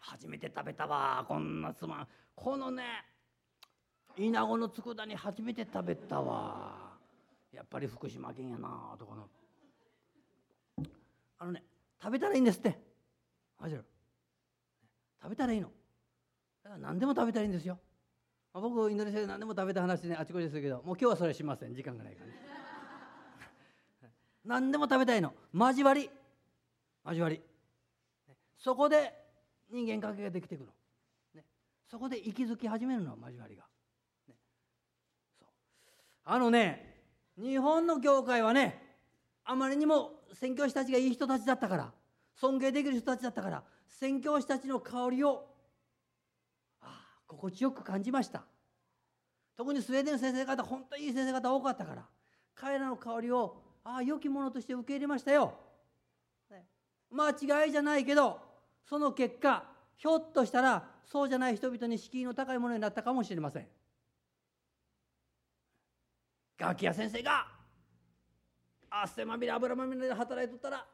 [0.01, 1.25] 初めて食べたわ。
[1.29, 2.09] こんなつまん。
[2.35, 2.85] このね
[4.17, 6.88] イナゴの佃煮初めて食べたわ。
[7.53, 9.29] やっぱり福島県やなとかの。
[11.41, 11.63] あのね
[12.03, 12.79] 食べたらいいんですって。
[13.59, 13.81] マジで
[15.21, 15.69] 食べたらいいの。
[16.63, 17.79] だから何でも食べたらいいんですよ。
[18.53, 21.75] 僕インドネシアで何でも食べた話ねあちこちですけどもう今日はそれしません。
[21.75, 22.35] 時間がないからね。
[24.45, 25.35] 何でも食べたいの。
[25.53, 26.11] 交わり。
[27.05, 27.43] 交わり。
[28.57, 29.15] そこで
[29.71, 30.73] 人間関係ができていくの、
[31.35, 31.45] ね、
[31.87, 33.65] そこで息づき始めるの交わりが、
[34.27, 34.35] ね、
[35.39, 35.49] そう。
[36.25, 36.88] あのね
[37.41, 38.83] 日本の教会はね
[39.45, 41.93] あまりにも宣教師たちがいい人たちだったから
[42.35, 45.47] 尊敬できる人たちだったから宣教師たちの香りを
[46.81, 48.43] ああ心地よく感じました。
[49.57, 52.05] 特にスウェーデンの先生方本当にいい先生方多かったから
[52.55, 55.55] 彼らの香りをああ良きものとして受け入れましたよ、
[56.49, 56.65] ね、
[57.11, 58.39] 間違いじゃないけど
[58.89, 59.65] その結果
[59.97, 63.67] ひょっとしたらそうじゃない人々に敷居の高いものになったかもしれません。
[66.59, 67.47] ガキヤ先生が
[68.91, 70.85] 汗まみれ油まみれで働いとったら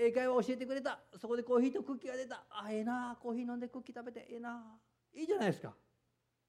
[0.00, 1.00] 英会話教えてくれた。
[1.20, 2.44] そこでコーヒーとクッキーが出た。
[2.48, 3.18] あええな。
[3.20, 4.26] コーヒー飲んでクッキー食べて。
[4.30, 4.78] ええな。
[5.12, 5.74] いいじゃないですか、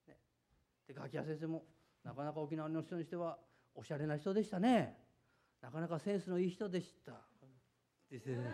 [0.07, 0.15] ね、
[0.87, 1.65] でガキヤ先生も
[2.03, 3.37] なかなか沖縄の人にしては
[3.73, 4.95] おしゃれな人でしたね。
[5.61, 7.13] なかなかセンスのいい人でした。
[8.09, 8.53] ですね。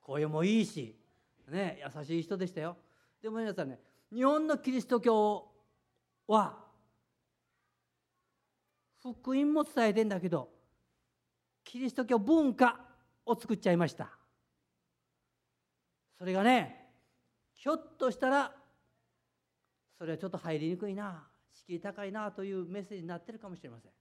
[0.00, 0.96] 声もいいし
[1.48, 2.76] ね優しい人でしたよ。
[3.20, 3.80] でも皆さんね
[4.12, 5.50] 日本のキリスト教
[6.28, 6.65] は
[9.12, 10.48] 福音も伝えてんだけど
[11.64, 12.80] キリスト教文化
[13.24, 14.10] を作っちゃいました。
[16.18, 16.86] それがね
[17.54, 18.52] ひょっとしたら
[19.98, 23.92] それはちょっと入りにくいな敷居高いなというメッセージになってるかもしれません。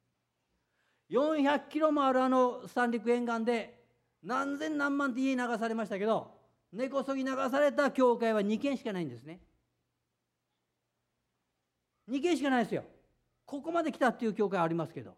[1.09, 3.83] 400キロもあるあの三陸沿岸で
[4.23, 6.31] 何千何万って家流されましたけど
[6.73, 9.39] 根こそぎ流された教会は2軒しかないんですね。
[12.09, 12.83] 2軒しかないですよ。
[13.45, 15.15] ここまで来たっていう教会ありますけど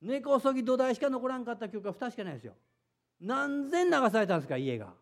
[0.00, 2.54] 根こそぎ土台しか残らんかった教会は2しかないですよ。
[3.20, 4.92] 何千流されたんですか家が。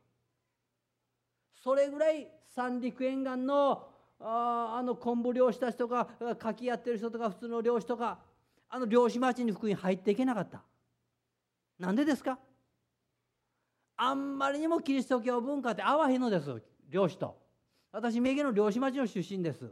[1.63, 6.07] それぐらい三陸沿岸のああの昆布漁師たちとか
[6.39, 8.21] かきやってる人とか普通の漁師とか
[8.71, 10.63] あの漁師町に福音入っていけなかった。
[11.79, 12.39] なんでですか？
[13.99, 17.37] あんまりにもキリスト教文化って合わへんのです漁師と。
[17.93, 19.71] 私名義の漁師町の出身です。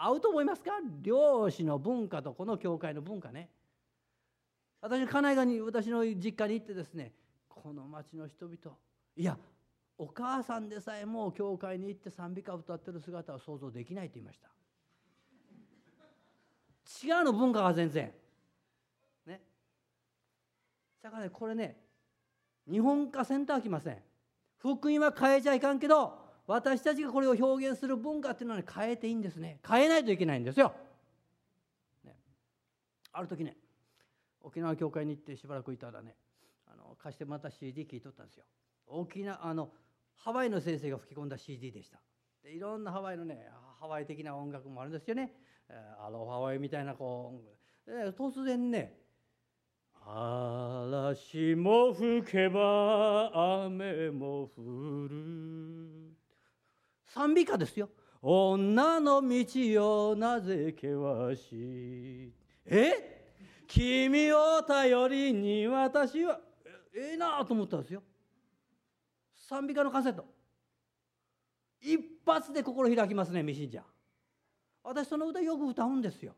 [0.00, 0.70] 合うと思いますか？
[1.02, 3.50] 漁師の文化とこの教会の文化ね。
[4.80, 7.12] 私家内がに私の実家に行ってですね
[7.48, 8.56] この町の人々
[9.16, 9.36] いや
[9.98, 14.48] お母さんでさえも教会に行って賛美歌歌ってる姿は想像できないと言いました。
[17.04, 18.12] 違うの文化が全然。
[19.26, 19.40] ね。
[21.02, 21.76] だからねこれね
[22.70, 23.98] 日本化せんとあきません。
[24.58, 29.60] 福音は変えちゃいかんけど私たちがこれを表現する文化っていうのは、変えていいんですね。
[29.68, 30.72] 変えないといけないんですよ、
[32.04, 32.16] ね、
[33.12, 33.54] ある時ね
[34.40, 36.16] 沖縄教会に行ってしばらくいたらね
[36.66, 38.44] あの貸してまた CD 聴いとったんですよ。
[38.86, 39.70] 沖縄あの
[40.16, 42.00] ハワイの先生が吹き込んだ CD でした。
[42.42, 45.34] でいろんなハワイのねハワイ的な音楽もあるんですよね。
[46.00, 47.42] アロハワイみたいなこ
[47.86, 48.98] う突然ね
[50.00, 56.06] 「嵐も吹けば雨も降る」
[57.08, 57.88] 賛美歌ですよ
[58.22, 62.28] 「女の道をなぜ険し。
[62.28, 62.32] い」
[62.66, 63.18] え？
[63.66, 66.40] 君を頼りに私は。
[66.94, 68.02] ええなと思ったんですよ。
[69.34, 70.24] 賛美歌のカセット。
[71.80, 73.84] 一発で心開きますねミシンじゃん。
[74.82, 76.34] 私その歌よく歌うんですよ。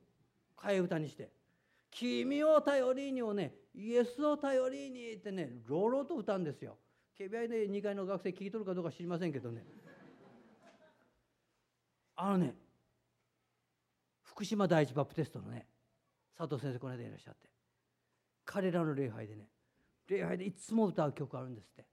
[0.57, 1.31] 替え歌にして
[1.91, 6.77] 「君を頼りに」をね「イエスを頼りに」ってね朗々と歌うんですよ。
[7.19, 9.65] KBI で2階の学生聞いとるかどうか知りませんけどね。
[12.23, 12.55] あのね
[14.23, 15.67] 福島第一バプテストのね
[16.37, 17.49] 佐藤先生この間いらっしゃって。
[18.45, 19.49] 彼らの礼拝でね
[20.07, 21.87] 礼拝でいつも歌う曲あるんですって。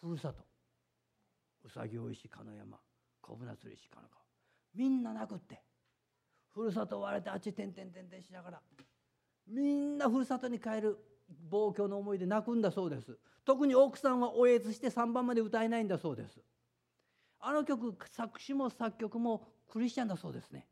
[0.00, 0.42] ふるさと。
[1.64, 2.78] うさぎおいしかの山。
[3.20, 4.22] 小舟釣りしかの川。
[4.74, 5.60] みんな泣くって。
[6.54, 8.60] ふるさと追われてあっちてんてんてんてんしながら。
[9.46, 10.96] みんなふるさとに帰る。
[11.50, 13.18] 望郷の思いで泣くんだそうです。
[13.44, 16.40] 特に奥さんはおえつして3番まで歌えないんだそうです。
[17.40, 20.66] あの曲作詞も作曲もクリスチャンだそうですね。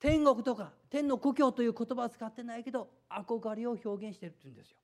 [0.00, 4.78] 天国とか天の故郷という言葉は使ってないけど憧れを表現してるって言うんですよ。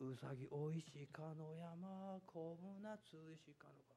[0.00, 3.10] うさぎおいしかの山こぶなつ
[3.42, 3.94] しかのか。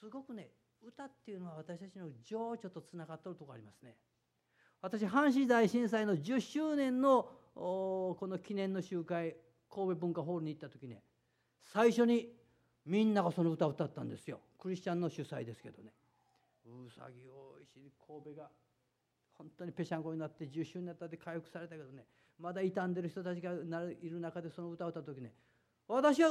[0.00, 0.50] すごくね
[0.82, 3.96] 歌っていうのは私たちの情緒とつながってるとこありますね。
[4.82, 9.36] 私阪神大震災の10周年のこの記念の集会
[9.70, 11.02] 神戸文化ホールに行った時ね
[11.72, 12.28] 最初に
[12.86, 14.40] みんながその歌を歌ったんですよ。
[14.58, 15.92] クリスチャンの主催ですけどね。
[16.66, 18.48] うさぎ大石神戸が
[19.36, 22.04] 本当にぺしゃんこになって10周になったって回復されたけどね。
[22.38, 25.32] まだ傷んでる人たちがいる中でその歌を歌った時ね。
[25.86, 26.30] 私は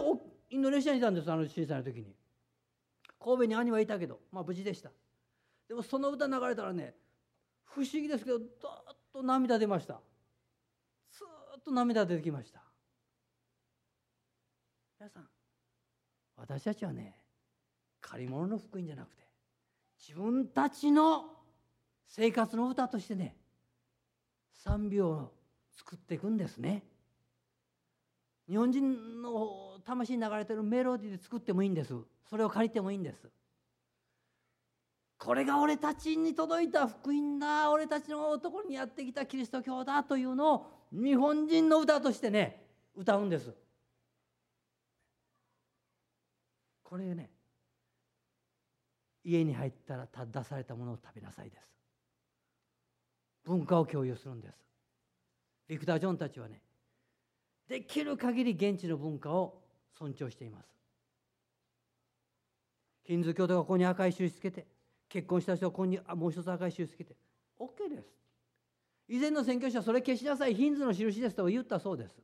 [0.49, 2.15] インドネシアにいたんですあの震災の時に。
[3.19, 4.19] 神戸に兄はいたけど。
[4.31, 4.91] まあ無事でした。
[5.67, 6.93] でもその歌流れたらね
[7.63, 8.47] 不思議ですけどどっ
[9.11, 10.01] と涙出ました。
[11.11, 11.23] ず
[11.57, 12.61] っと涙出てきました。
[15.03, 15.23] 皆さん。
[16.37, 17.13] 私たちはね
[17.99, 19.23] 借り物の福音じゃなくて
[19.99, 21.25] 自分たちの
[22.07, 23.35] 生活の歌としてね
[24.63, 25.33] 賛美を
[25.75, 26.83] 作っていくんですね。
[28.47, 31.93] 日本人の魂に流れてるメロディーで作ってもいいんです。
[32.29, 33.27] それを借りてもいいんです。
[35.17, 37.69] これが俺たちに届いた福音だ。
[37.69, 43.62] 俺たちのところにやってきたキリスト教だというのを日本人の歌としてね歌うんです。
[46.93, 47.27] これね
[49.23, 51.67] 家に入ったら出されたものを食べなさいです。
[53.43, 54.55] 文化を共有するんです。
[55.67, 56.61] ビクター・ジョンたちはね
[57.67, 59.63] できる限り現地の文化を
[59.97, 60.67] 尊重しています。
[63.05, 64.67] ヒンズー教徒がここに赤い印つけて
[65.09, 67.15] 結婚した人はここにもう一つ赤い印つけて
[67.59, 68.07] OK です。
[69.07, 72.21] 以前の宣教師はそれ消しなさいヒンズーの印ですと言ったそうです。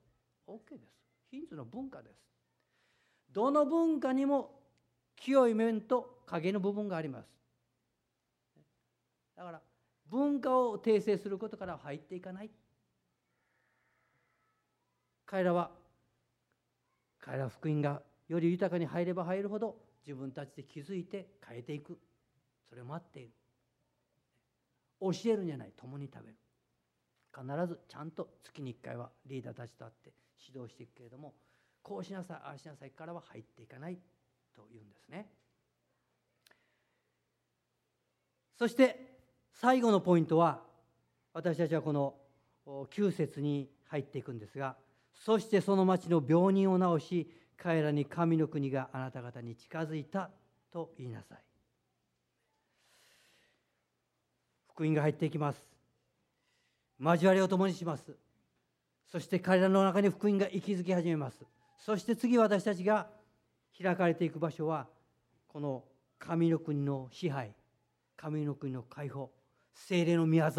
[0.47, 0.93] OK です。
[1.32, 2.22] ヒンズーの文化です。
[3.32, 4.59] どの文化にも
[5.20, 7.30] 清い面と影の部分があります。
[9.36, 9.61] だから
[10.09, 12.49] 文化を訂正することから入っていかない。
[15.26, 15.72] 彼らは
[17.20, 21.99] 彼ら福音がより豊かに入れば入るほど自分たちで気づいて変えていく。
[22.70, 23.30] それを待っている。
[25.01, 25.72] 教えるんじゃない。
[25.78, 26.38] 共に食べる。
[27.32, 30.11] 必ずちゃんと月に1回はリーダーたちと会って
[30.47, 31.34] 指導していくけれども
[31.84, 33.97] こうしなさいああしなさいからは入っていかない。
[34.55, 35.27] というんですね。
[38.57, 39.19] そして
[39.53, 40.61] 最後のポイントは
[41.33, 42.15] 私たちはこの
[42.65, 44.75] 9節に入っていくんですが
[45.13, 50.29] そしてその町の病人を治し彼らに神の国があなた方に近づいた
[50.71, 51.37] と言いなさい。
[54.73, 55.61] 福音が入っていきます。
[57.01, 58.15] 交わりを共にします。
[59.11, 61.45] そして彼らの中に福音が息づき始めます。
[61.77, 63.07] そして次私たちが
[63.82, 64.88] 開かれていく場所は
[65.47, 65.84] この
[66.17, 67.53] 神の国の支配
[68.17, 69.32] 神の国の解放
[69.73, 70.51] 精霊の御業。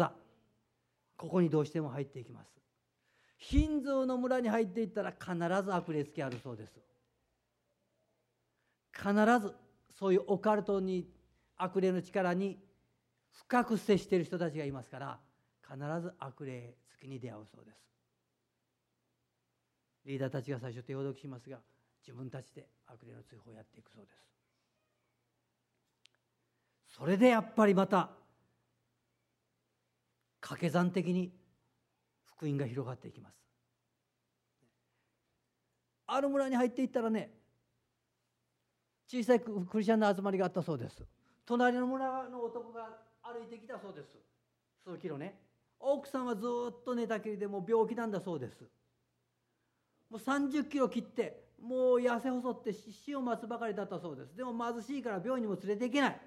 [1.15, 2.49] ここにどうしても入っていきます。
[3.37, 6.73] ヒンズーの村に入っていったら必ず悪霊つきあるそうです。
[8.91, 9.53] 必ず
[9.93, 11.07] そういうオカルトに
[11.57, 12.57] 悪霊の力に
[13.31, 15.19] 深く接している人たちがいますから
[15.63, 17.77] 必ず悪霊つきに出会うそうです。
[20.05, 21.59] リーダーたちが最初手ほどきしますが
[22.05, 24.17] 自分たちで悪霊の追放をやっていくそうです。
[26.97, 28.09] それでやっぱりまた
[30.41, 31.31] 掛け算的に
[32.25, 33.35] 福音が広がっていきます。
[36.07, 37.31] ある村に入っていったらね
[39.07, 41.03] 小さいクリスチャンの集まりがあったそうです。
[41.45, 42.89] 隣の村の男が
[43.21, 44.17] 歩いてきたそうです。
[44.85, 45.35] 数キロね。
[45.79, 48.63] 奥さんはずっと寝たきりでもう病気なんだそうです。
[50.09, 54.35] もう30キロ切ってもう痩せ細って死を待つばかりだったそうです。
[54.35, 56.21] でも貧しいから病院にも連れて行けない。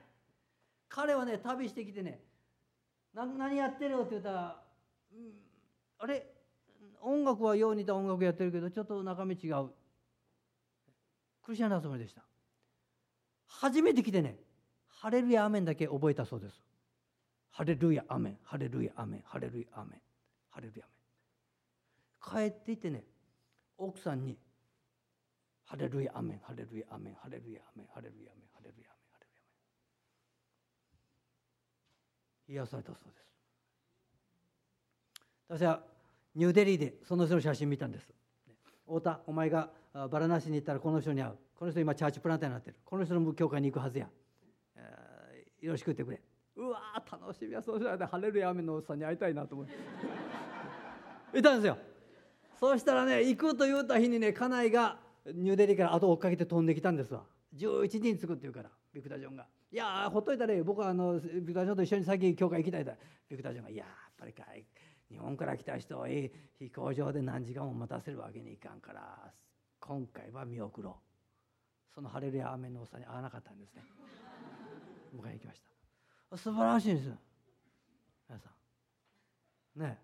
[0.88, 2.20] 彼はね旅してきてね
[3.12, 4.62] 何やってるよって言ったら、
[5.12, 5.32] うん、
[5.98, 6.26] あれ？
[7.00, 9.70] 音楽はよう似た音楽やってるけどちょっと中身違う。
[11.42, 12.22] クリスチャンの集まりでした。
[13.46, 14.38] 初めて来てね
[14.88, 16.54] ハレルヤアメンだけ覚えたそうです。
[17.50, 20.00] ハレルヤアメンハレルヤアメンハレルヤアメン
[20.50, 20.84] ハレルヤ
[22.30, 22.50] アメン。
[22.50, 23.04] 帰っていってね
[23.76, 24.38] 奥さんに
[25.64, 28.94] ハレルヤアメンハレルヤアメンハレルヤアメンハレルヤアメンハレルヤアメンハレルヤアメン
[32.56, 33.24] 癒されたそうです。
[35.48, 35.80] 私は
[36.34, 38.12] ニューデリーでその人の写真見たんです。
[38.86, 39.70] 太田お前が
[40.10, 41.32] バラナシに行ったらこの人に会う。
[41.58, 42.76] この人今チャーチプランターになってる。
[42.84, 44.08] この人の教会に行くはずや、
[44.76, 46.20] えー、よろしく言ってくれ。
[46.56, 47.98] うわ楽しみやそうしない。
[47.98, 51.78] で晴れるや雨のおっさんに会いたいなと思 っていたんですよ。
[52.60, 57.24] そうしたらね行くと言うた日にね家内がニューデリーから後追っかけて飛んできたんですわ。
[57.54, 62.96] 11時に着くって言うからビクター・ジョンが「いやほっといたら僕はあのビクター・ジョンと一緒に先教会行きたいだ」
[63.30, 64.66] ビクター・ジョンが「いややっぱりかい
[65.08, 66.30] 日本から来た人を飛
[66.70, 69.32] 行場で何時間も待たせるわけにいかんから
[69.78, 70.94] 今回は見送ろう」
[71.94, 73.84] その晴れるや雨のおさに合わなかったんですね。
[75.14, 75.62] 迎えに来まし
[76.30, 76.36] た。
[76.36, 77.12] 素晴らしいんです。
[78.28, 78.50] 皆さ
[79.76, 79.80] ん。
[79.80, 79.98] ね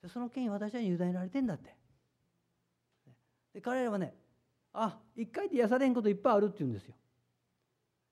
[0.00, 1.76] でその権威私は委ねられてんだって。
[3.52, 4.14] で彼らはね
[4.72, 6.94] あ一回で癒されんこといっぱいあるって言うんですよ。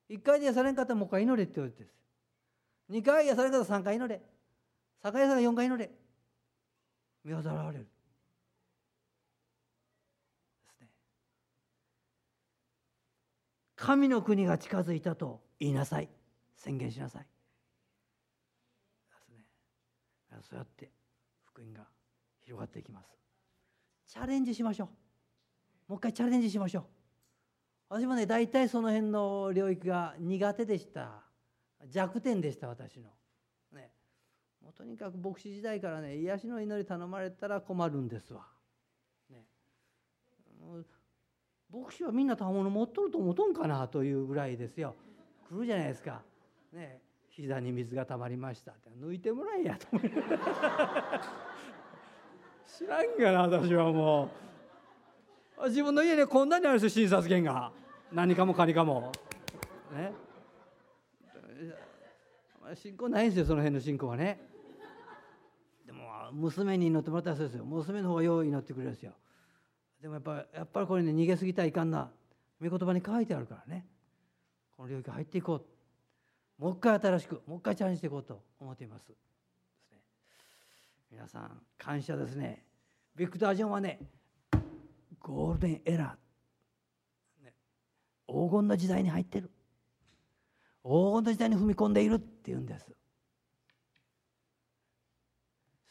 [0.08, 1.94] 一回で癒されんかったらもう一回祈れって言われてです。
[2.88, 4.22] 二回癒されんかったら三回祈れ。
[5.02, 5.90] 三回癒されん四回祈れ。
[7.24, 7.84] 見業現れる。
[10.64, 10.88] ですね。
[13.76, 16.08] 神の国が近づいたと言いなさい。
[16.56, 17.22] 宣言しなさい。
[17.22, 17.28] で
[19.16, 19.44] すね。
[20.42, 20.90] そうやって
[21.44, 21.86] 福音が
[22.40, 23.08] 広がっていきます。
[24.06, 25.07] チャレンジしましょう。
[25.88, 26.84] もう一回チャレンジしましょう。
[27.88, 31.22] 私もね大体その辺の領域が苦手でした。
[31.88, 33.08] 弱点でした私の。
[33.72, 33.90] ね。
[34.62, 38.46] もうとにかく牧師時代からね癒しの祈り頼まれたら困るんですわ。
[39.30, 39.46] ね。
[41.72, 44.94] 牧師はみんな賜物持っとると思とんかなというぐらいですよ。
[45.48, 46.20] 来るじゃないですか。
[46.74, 47.00] ね。
[47.30, 48.90] 膝に水がたまりましたって。
[48.90, 50.10] 抜いてもらえやと思い
[52.66, 54.47] 知らんがな私はもう。
[55.66, 57.72] 自分の家にこんなにあるんですよ診察券が。
[58.12, 59.12] 何かもかにかも。
[59.92, 60.12] ね。
[62.74, 64.40] 信仰ないんですよその辺の信仰はね。
[65.86, 67.64] でも娘に祈ってもらったらそうですよ。
[67.64, 69.12] 娘の方がよう祈ってくれるんですよ。
[70.00, 72.10] でもやっぱやっぱりこれね逃げすぎたらいかんな。
[72.60, 73.86] 御言葉に書いてあるからね。
[74.76, 76.62] この領域入っていこう。
[76.62, 79.12] もう一回新しくもう一回チャレンジしていこうと思っています。
[81.10, 82.64] 皆さん感謝ですね。
[83.16, 84.00] ビクター・ジョンはね
[85.20, 87.54] ゴールデンエラー、ね、
[88.26, 89.50] 黄金の時代に入ってる。
[90.84, 92.86] 黄金の時代に踏み込んでいるっていうんです。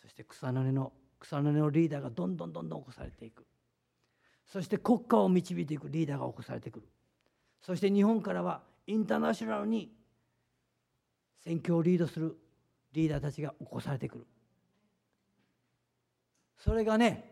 [0.01, 3.45] そして草の根の草の根のリーダーがどんどんどんどん起こされていく。
[4.45, 6.87] そして国家を導いていくリーダーが起こされてくる。
[7.61, 9.91] そして日本からはインターナショナルに
[11.43, 12.37] 選挙をリードする
[12.93, 14.27] リーダーたちが起こされてくる。
[16.57, 17.26] それがね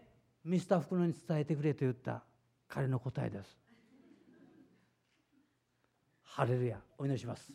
[0.45, 2.21] ミスター福野に伝えてくれと言った
[2.67, 3.57] 彼の答えです。
[6.23, 6.77] ハレルヤ。
[6.99, 7.51] お祈りします。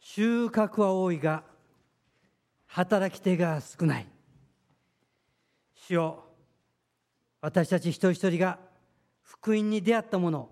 [0.00, 1.44] 収穫は多いが
[2.66, 4.06] 働き手が少ない。
[5.74, 6.24] 主よ
[7.42, 8.58] 私たち一人一人が
[9.22, 10.48] 福音に出会ったもの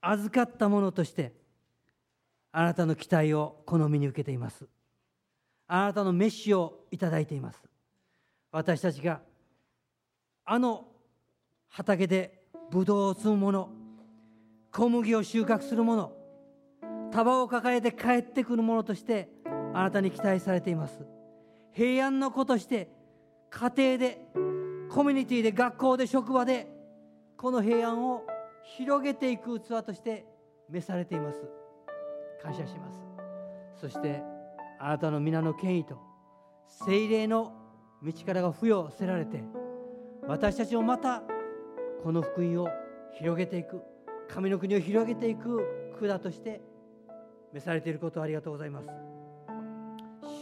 [0.00, 1.32] 預かったものとして
[2.52, 4.68] あなたの期待を好みに受けています。
[5.66, 7.71] あなたの飯をいただいています。
[8.52, 9.20] 私たちが
[10.44, 10.84] あの
[11.68, 13.70] 畑でブドウを摘む者
[14.70, 16.12] 小麦を収穫する者
[17.10, 19.30] 束を抱えて帰ってくるものとして
[19.74, 21.00] あなたに期待されています。
[21.72, 22.90] 平安の子として
[23.50, 24.26] 家庭で
[24.90, 26.68] コミュニティで学校で職場で
[27.36, 28.24] この平安を
[28.76, 30.26] 広げていく器として
[30.68, 31.42] 召されています。
[32.42, 32.98] 感謝します。
[33.80, 34.22] そして
[34.78, 35.98] あなたの皆の権威と
[36.66, 37.61] 精霊の
[38.04, 39.42] 道からが付与せられて
[40.26, 41.22] 私たちもまた
[42.02, 42.68] この福音を
[43.12, 43.82] 広げていく
[44.28, 46.60] 神の国を広げていく管として
[47.52, 48.88] 召されていることをありがとうございます。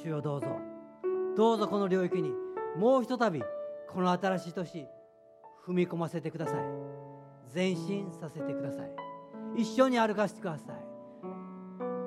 [0.03, 0.47] 主よどうぞ。
[1.37, 2.33] どうぞこの領域に
[2.77, 3.43] もうひとたび
[3.89, 4.87] この新しい年
[5.67, 6.65] 踏み込ませてください。
[7.55, 8.91] 前進させてください。
[9.57, 10.77] 一緒に歩かせてください。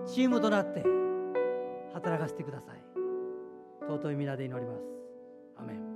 [0.08, 0.84] チームとなって
[1.94, 2.84] 働かせてください。
[3.88, 4.93] 尊い皆で祈ります。
[5.58, 5.94] アメン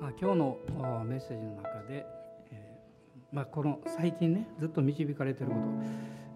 [0.00, 0.58] まあ、今日の
[1.04, 2.06] メッセージの中で、
[2.50, 5.58] えーまあ、この最近ねずっと導かれているこ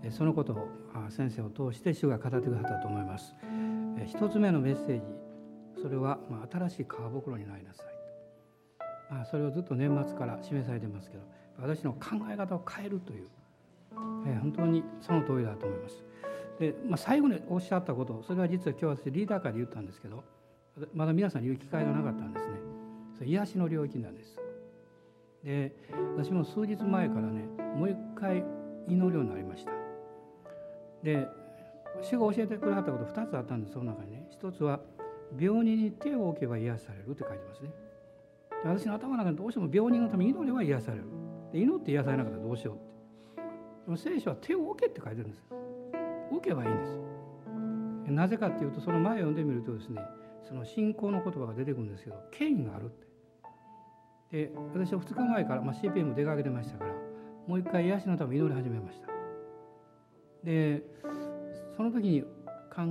[0.05, 0.69] とそのことを
[1.09, 3.35] 先生を通して主が語ってくださったと思います。
[3.99, 5.03] え一つ目のメッセージ
[5.81, 7.87] それは、まあ、新しい川袋になりなさい
[9.11, 11.23] まあ、それをずっと年末から示されてますけど
[11.61, 13.29] 私の考え方を変えるという、
[14.27, 16.05] え、本当にその通りだと思います。
[16.59, 20.23] で、まあ、最後におっしゃったことそれは実は今日私リーダー会で言ったんですけど
[20.95, 22.53] まだ皆さんに言う機会がなかったんですね。
[23.17, 24.41] それ癒しの領域なんです。
[25.45, 25.73] で
[26.17, 27.45] 私も数日前からね
[27.77, 28.45] もう一回
[28.89, 29.71] 祈るようになりました。
[31.05, 31.29] で
[32.03, 34.81] 主が教えてくれはったこと2つあったんですその中にね一つは
[35.39, 37.71] 病人に手を置けば癒されるって書いてますね。
[38.65, 41.05] 私の頭の中にどうしても病人のために祈れば癒される
[41.53, 42.94] で祈って癒されなかったらどうしようって
[43.85, 45.43] でも聖書は手を置けって書いてるんです。
[46.31, 48.11] 置けばいいんです。
[48.11, 50.01] なぜかっていうとその前を読んでみるとですね
[50.47, 53.07] その信仰の言葉が出てくるんですけど権威があるって。
[54.49, 56.93] で私は2日前から、まあ、CPM 出かけてましたから
[57.47, 59.09] もう一回癒しのため祈り始めました。
[60.43, 60.83] で
[61.77, 62.29] その時に考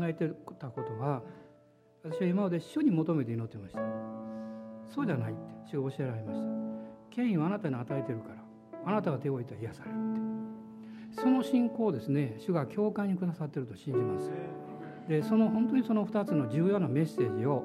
[0.03, 0.29] えて
[0.59, 1.21] たことは
[2.03, 3.81] 私は今まで主に求めて祈ってました。
[4.93, 5.41] そうじゃないって
[5.71, 6.45] 主が教えられました。
[7.09, 8.43] 権威をあなたに与えてるから
[8.85, 10.32] あなたが手を置いたら癒されるって。
[11.13, 14.31] その信仰をですね主が教会にくださっていると信じます。
[15.07, 17.63] でその本当にその2つの重要なメッセージを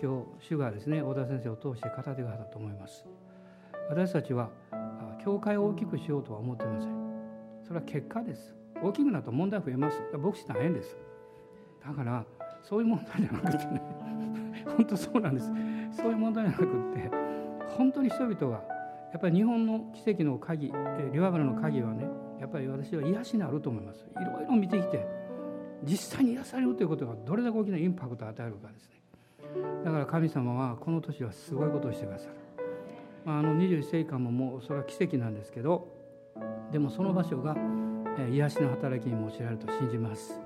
[0.00, 3.04] 今日主がですね小田先生を通して語ってくださったと思います。
[3.88, 4.50] 私たちは
[5.22, 6.90] 教会を大きくしようとは思っていません。
[7.66, 8.54] それは結果です。
[8.82, 10.00] 大きくなると問題増えます。
[10.16, 10.96] 牧師大変です。
[11.84, 12.24] だから
[12.62, 13.82] そういう問題じゃなくてね
[14.76, 15.50] 本当そうなんです。
[15.92, 17.10] そういう問題じゃなくって
[17.76, 18.62] 本当に人々が
[19.12, 20.72] やっぱり日本の奇跡の鍵
[21.12, 22.04] リバブルの鍵はね
[22.40, 24.04] やっぱり私は癒しになると思います。
[24.10, 25.06] いろいろ見てきて
[25.84, 29.00] 実際に癒されるということがどれだけ大きなインパクトを与えるかですね。
[29.84, 32.34] だから神様はこの年はすごいことをしてくださる、
[33.24, 35.88] まあ、あの21世紀間ももうそれは奇跡なんですけど
[36.70, 37.56] でもその場所が
[38.30, 40.40] 癒しの働きに用いられると信じます。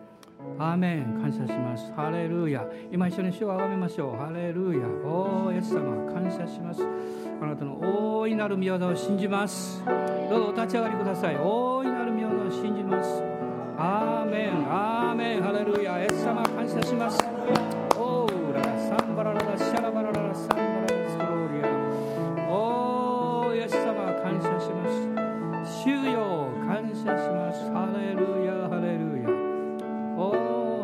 [0.59, 1.21] アーメン。
[1.21, 1.93] 感謝します。
[1.95, 2.67] ハレルヤ。
[2.93, 4.17] 今一緒に主をあがめましょう。
[4.17, 4.87] ハレルヤ。
[4.87, 6.13] おーイエス様。
[6.13, 6.83] 感謝します。
[7.45, 7.77] あなたの
[8.21, 9.85] 大いなる御業を信じます。
[9.85, 11.37] どうぞお立ち上がりください。
[11.37, 13.23] 大いなる御業を信じます。
[13.77, 14.67] アーメン。
[14.67, 15.43] アーメン。
[15.43, 16.01] ハレルヤ。
[16.01, 17.23] イエス様感謝します。
[17.97, 23.93] オーララサンバラララシャラバラララサンバララスローリアおーイエス様
[24.23, 25.85] 感謝します。
[25.85, 27.71] 主よ感謝します。
[27.73, 28.69] ハレルヤ。
[28.71, 29.29] ハレルヤ。
[30.17, 30.33] お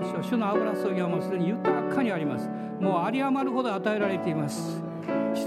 [0.03, 2.51] ー主の油注ぎはもうすでに豊かにあります。
[2.79, 4.90] もう有り余るほど与えられています。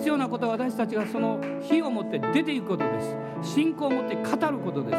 [0.03, 3.01] 必要なことは私たちがその火を持って出ていくことで
[3.41, 3.53] す。
[3.53, 4.91] 信仰を持って語ることで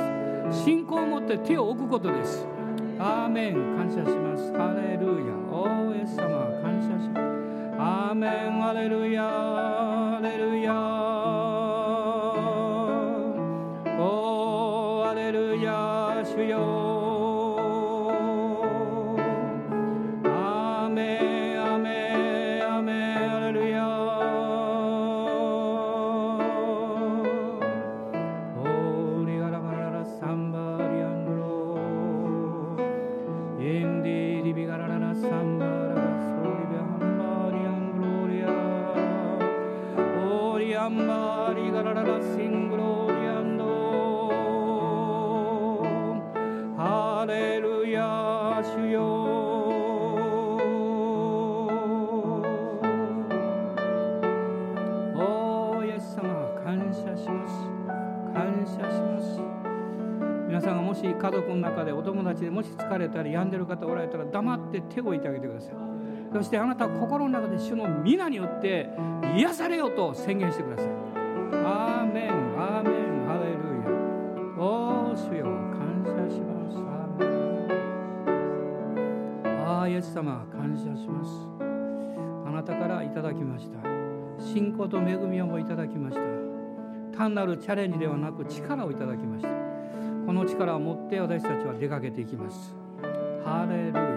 [0.50, 0.64] す。
[0.64, 2.46] 信仰を持って手を置くことです。
[2.98, 3.76] アーメン。
[3.76, 4.50] 感謝します。
[4.54, 5.34] ハレルヤ。
[5.52, 6.48] おーイエス様。
[6.62, 7.20] 感謝します。
[7.78, 8.62] アーメン。
[8.62, 9.24] ハレルヤ。
[9.24, 10.53] ハレルヤ。
[61.34, 65.74] 族の中でお友達でもし疲れたり病んでる方おられたら黙って手を置いてあげてください。
[66.32, 68.88] そしてあなたは心の中で主の皆によって
[69.36, 70.86] 癒されようと宣言してください。
[71.64, 73.90] アーメンアーメンハレルヤ。
[74.58, 76.78] おー主よ感謝します。
[76.78, 77.26] アーメ
[79.60, 79.66] ン。
[79.66, 81.30] ああイエス様感謝します。
[82.46, 83.78] あなたからいただきました。
[84.38, 86.22] 信仰と恵みをもいただきました。
[87.16, 89.53] 単なるチャレンジではなく力をいただきました。
[90.26, 92.74] この力を持って私たちは出かけていきます。
[93.44, 94.13] ハレルヤ。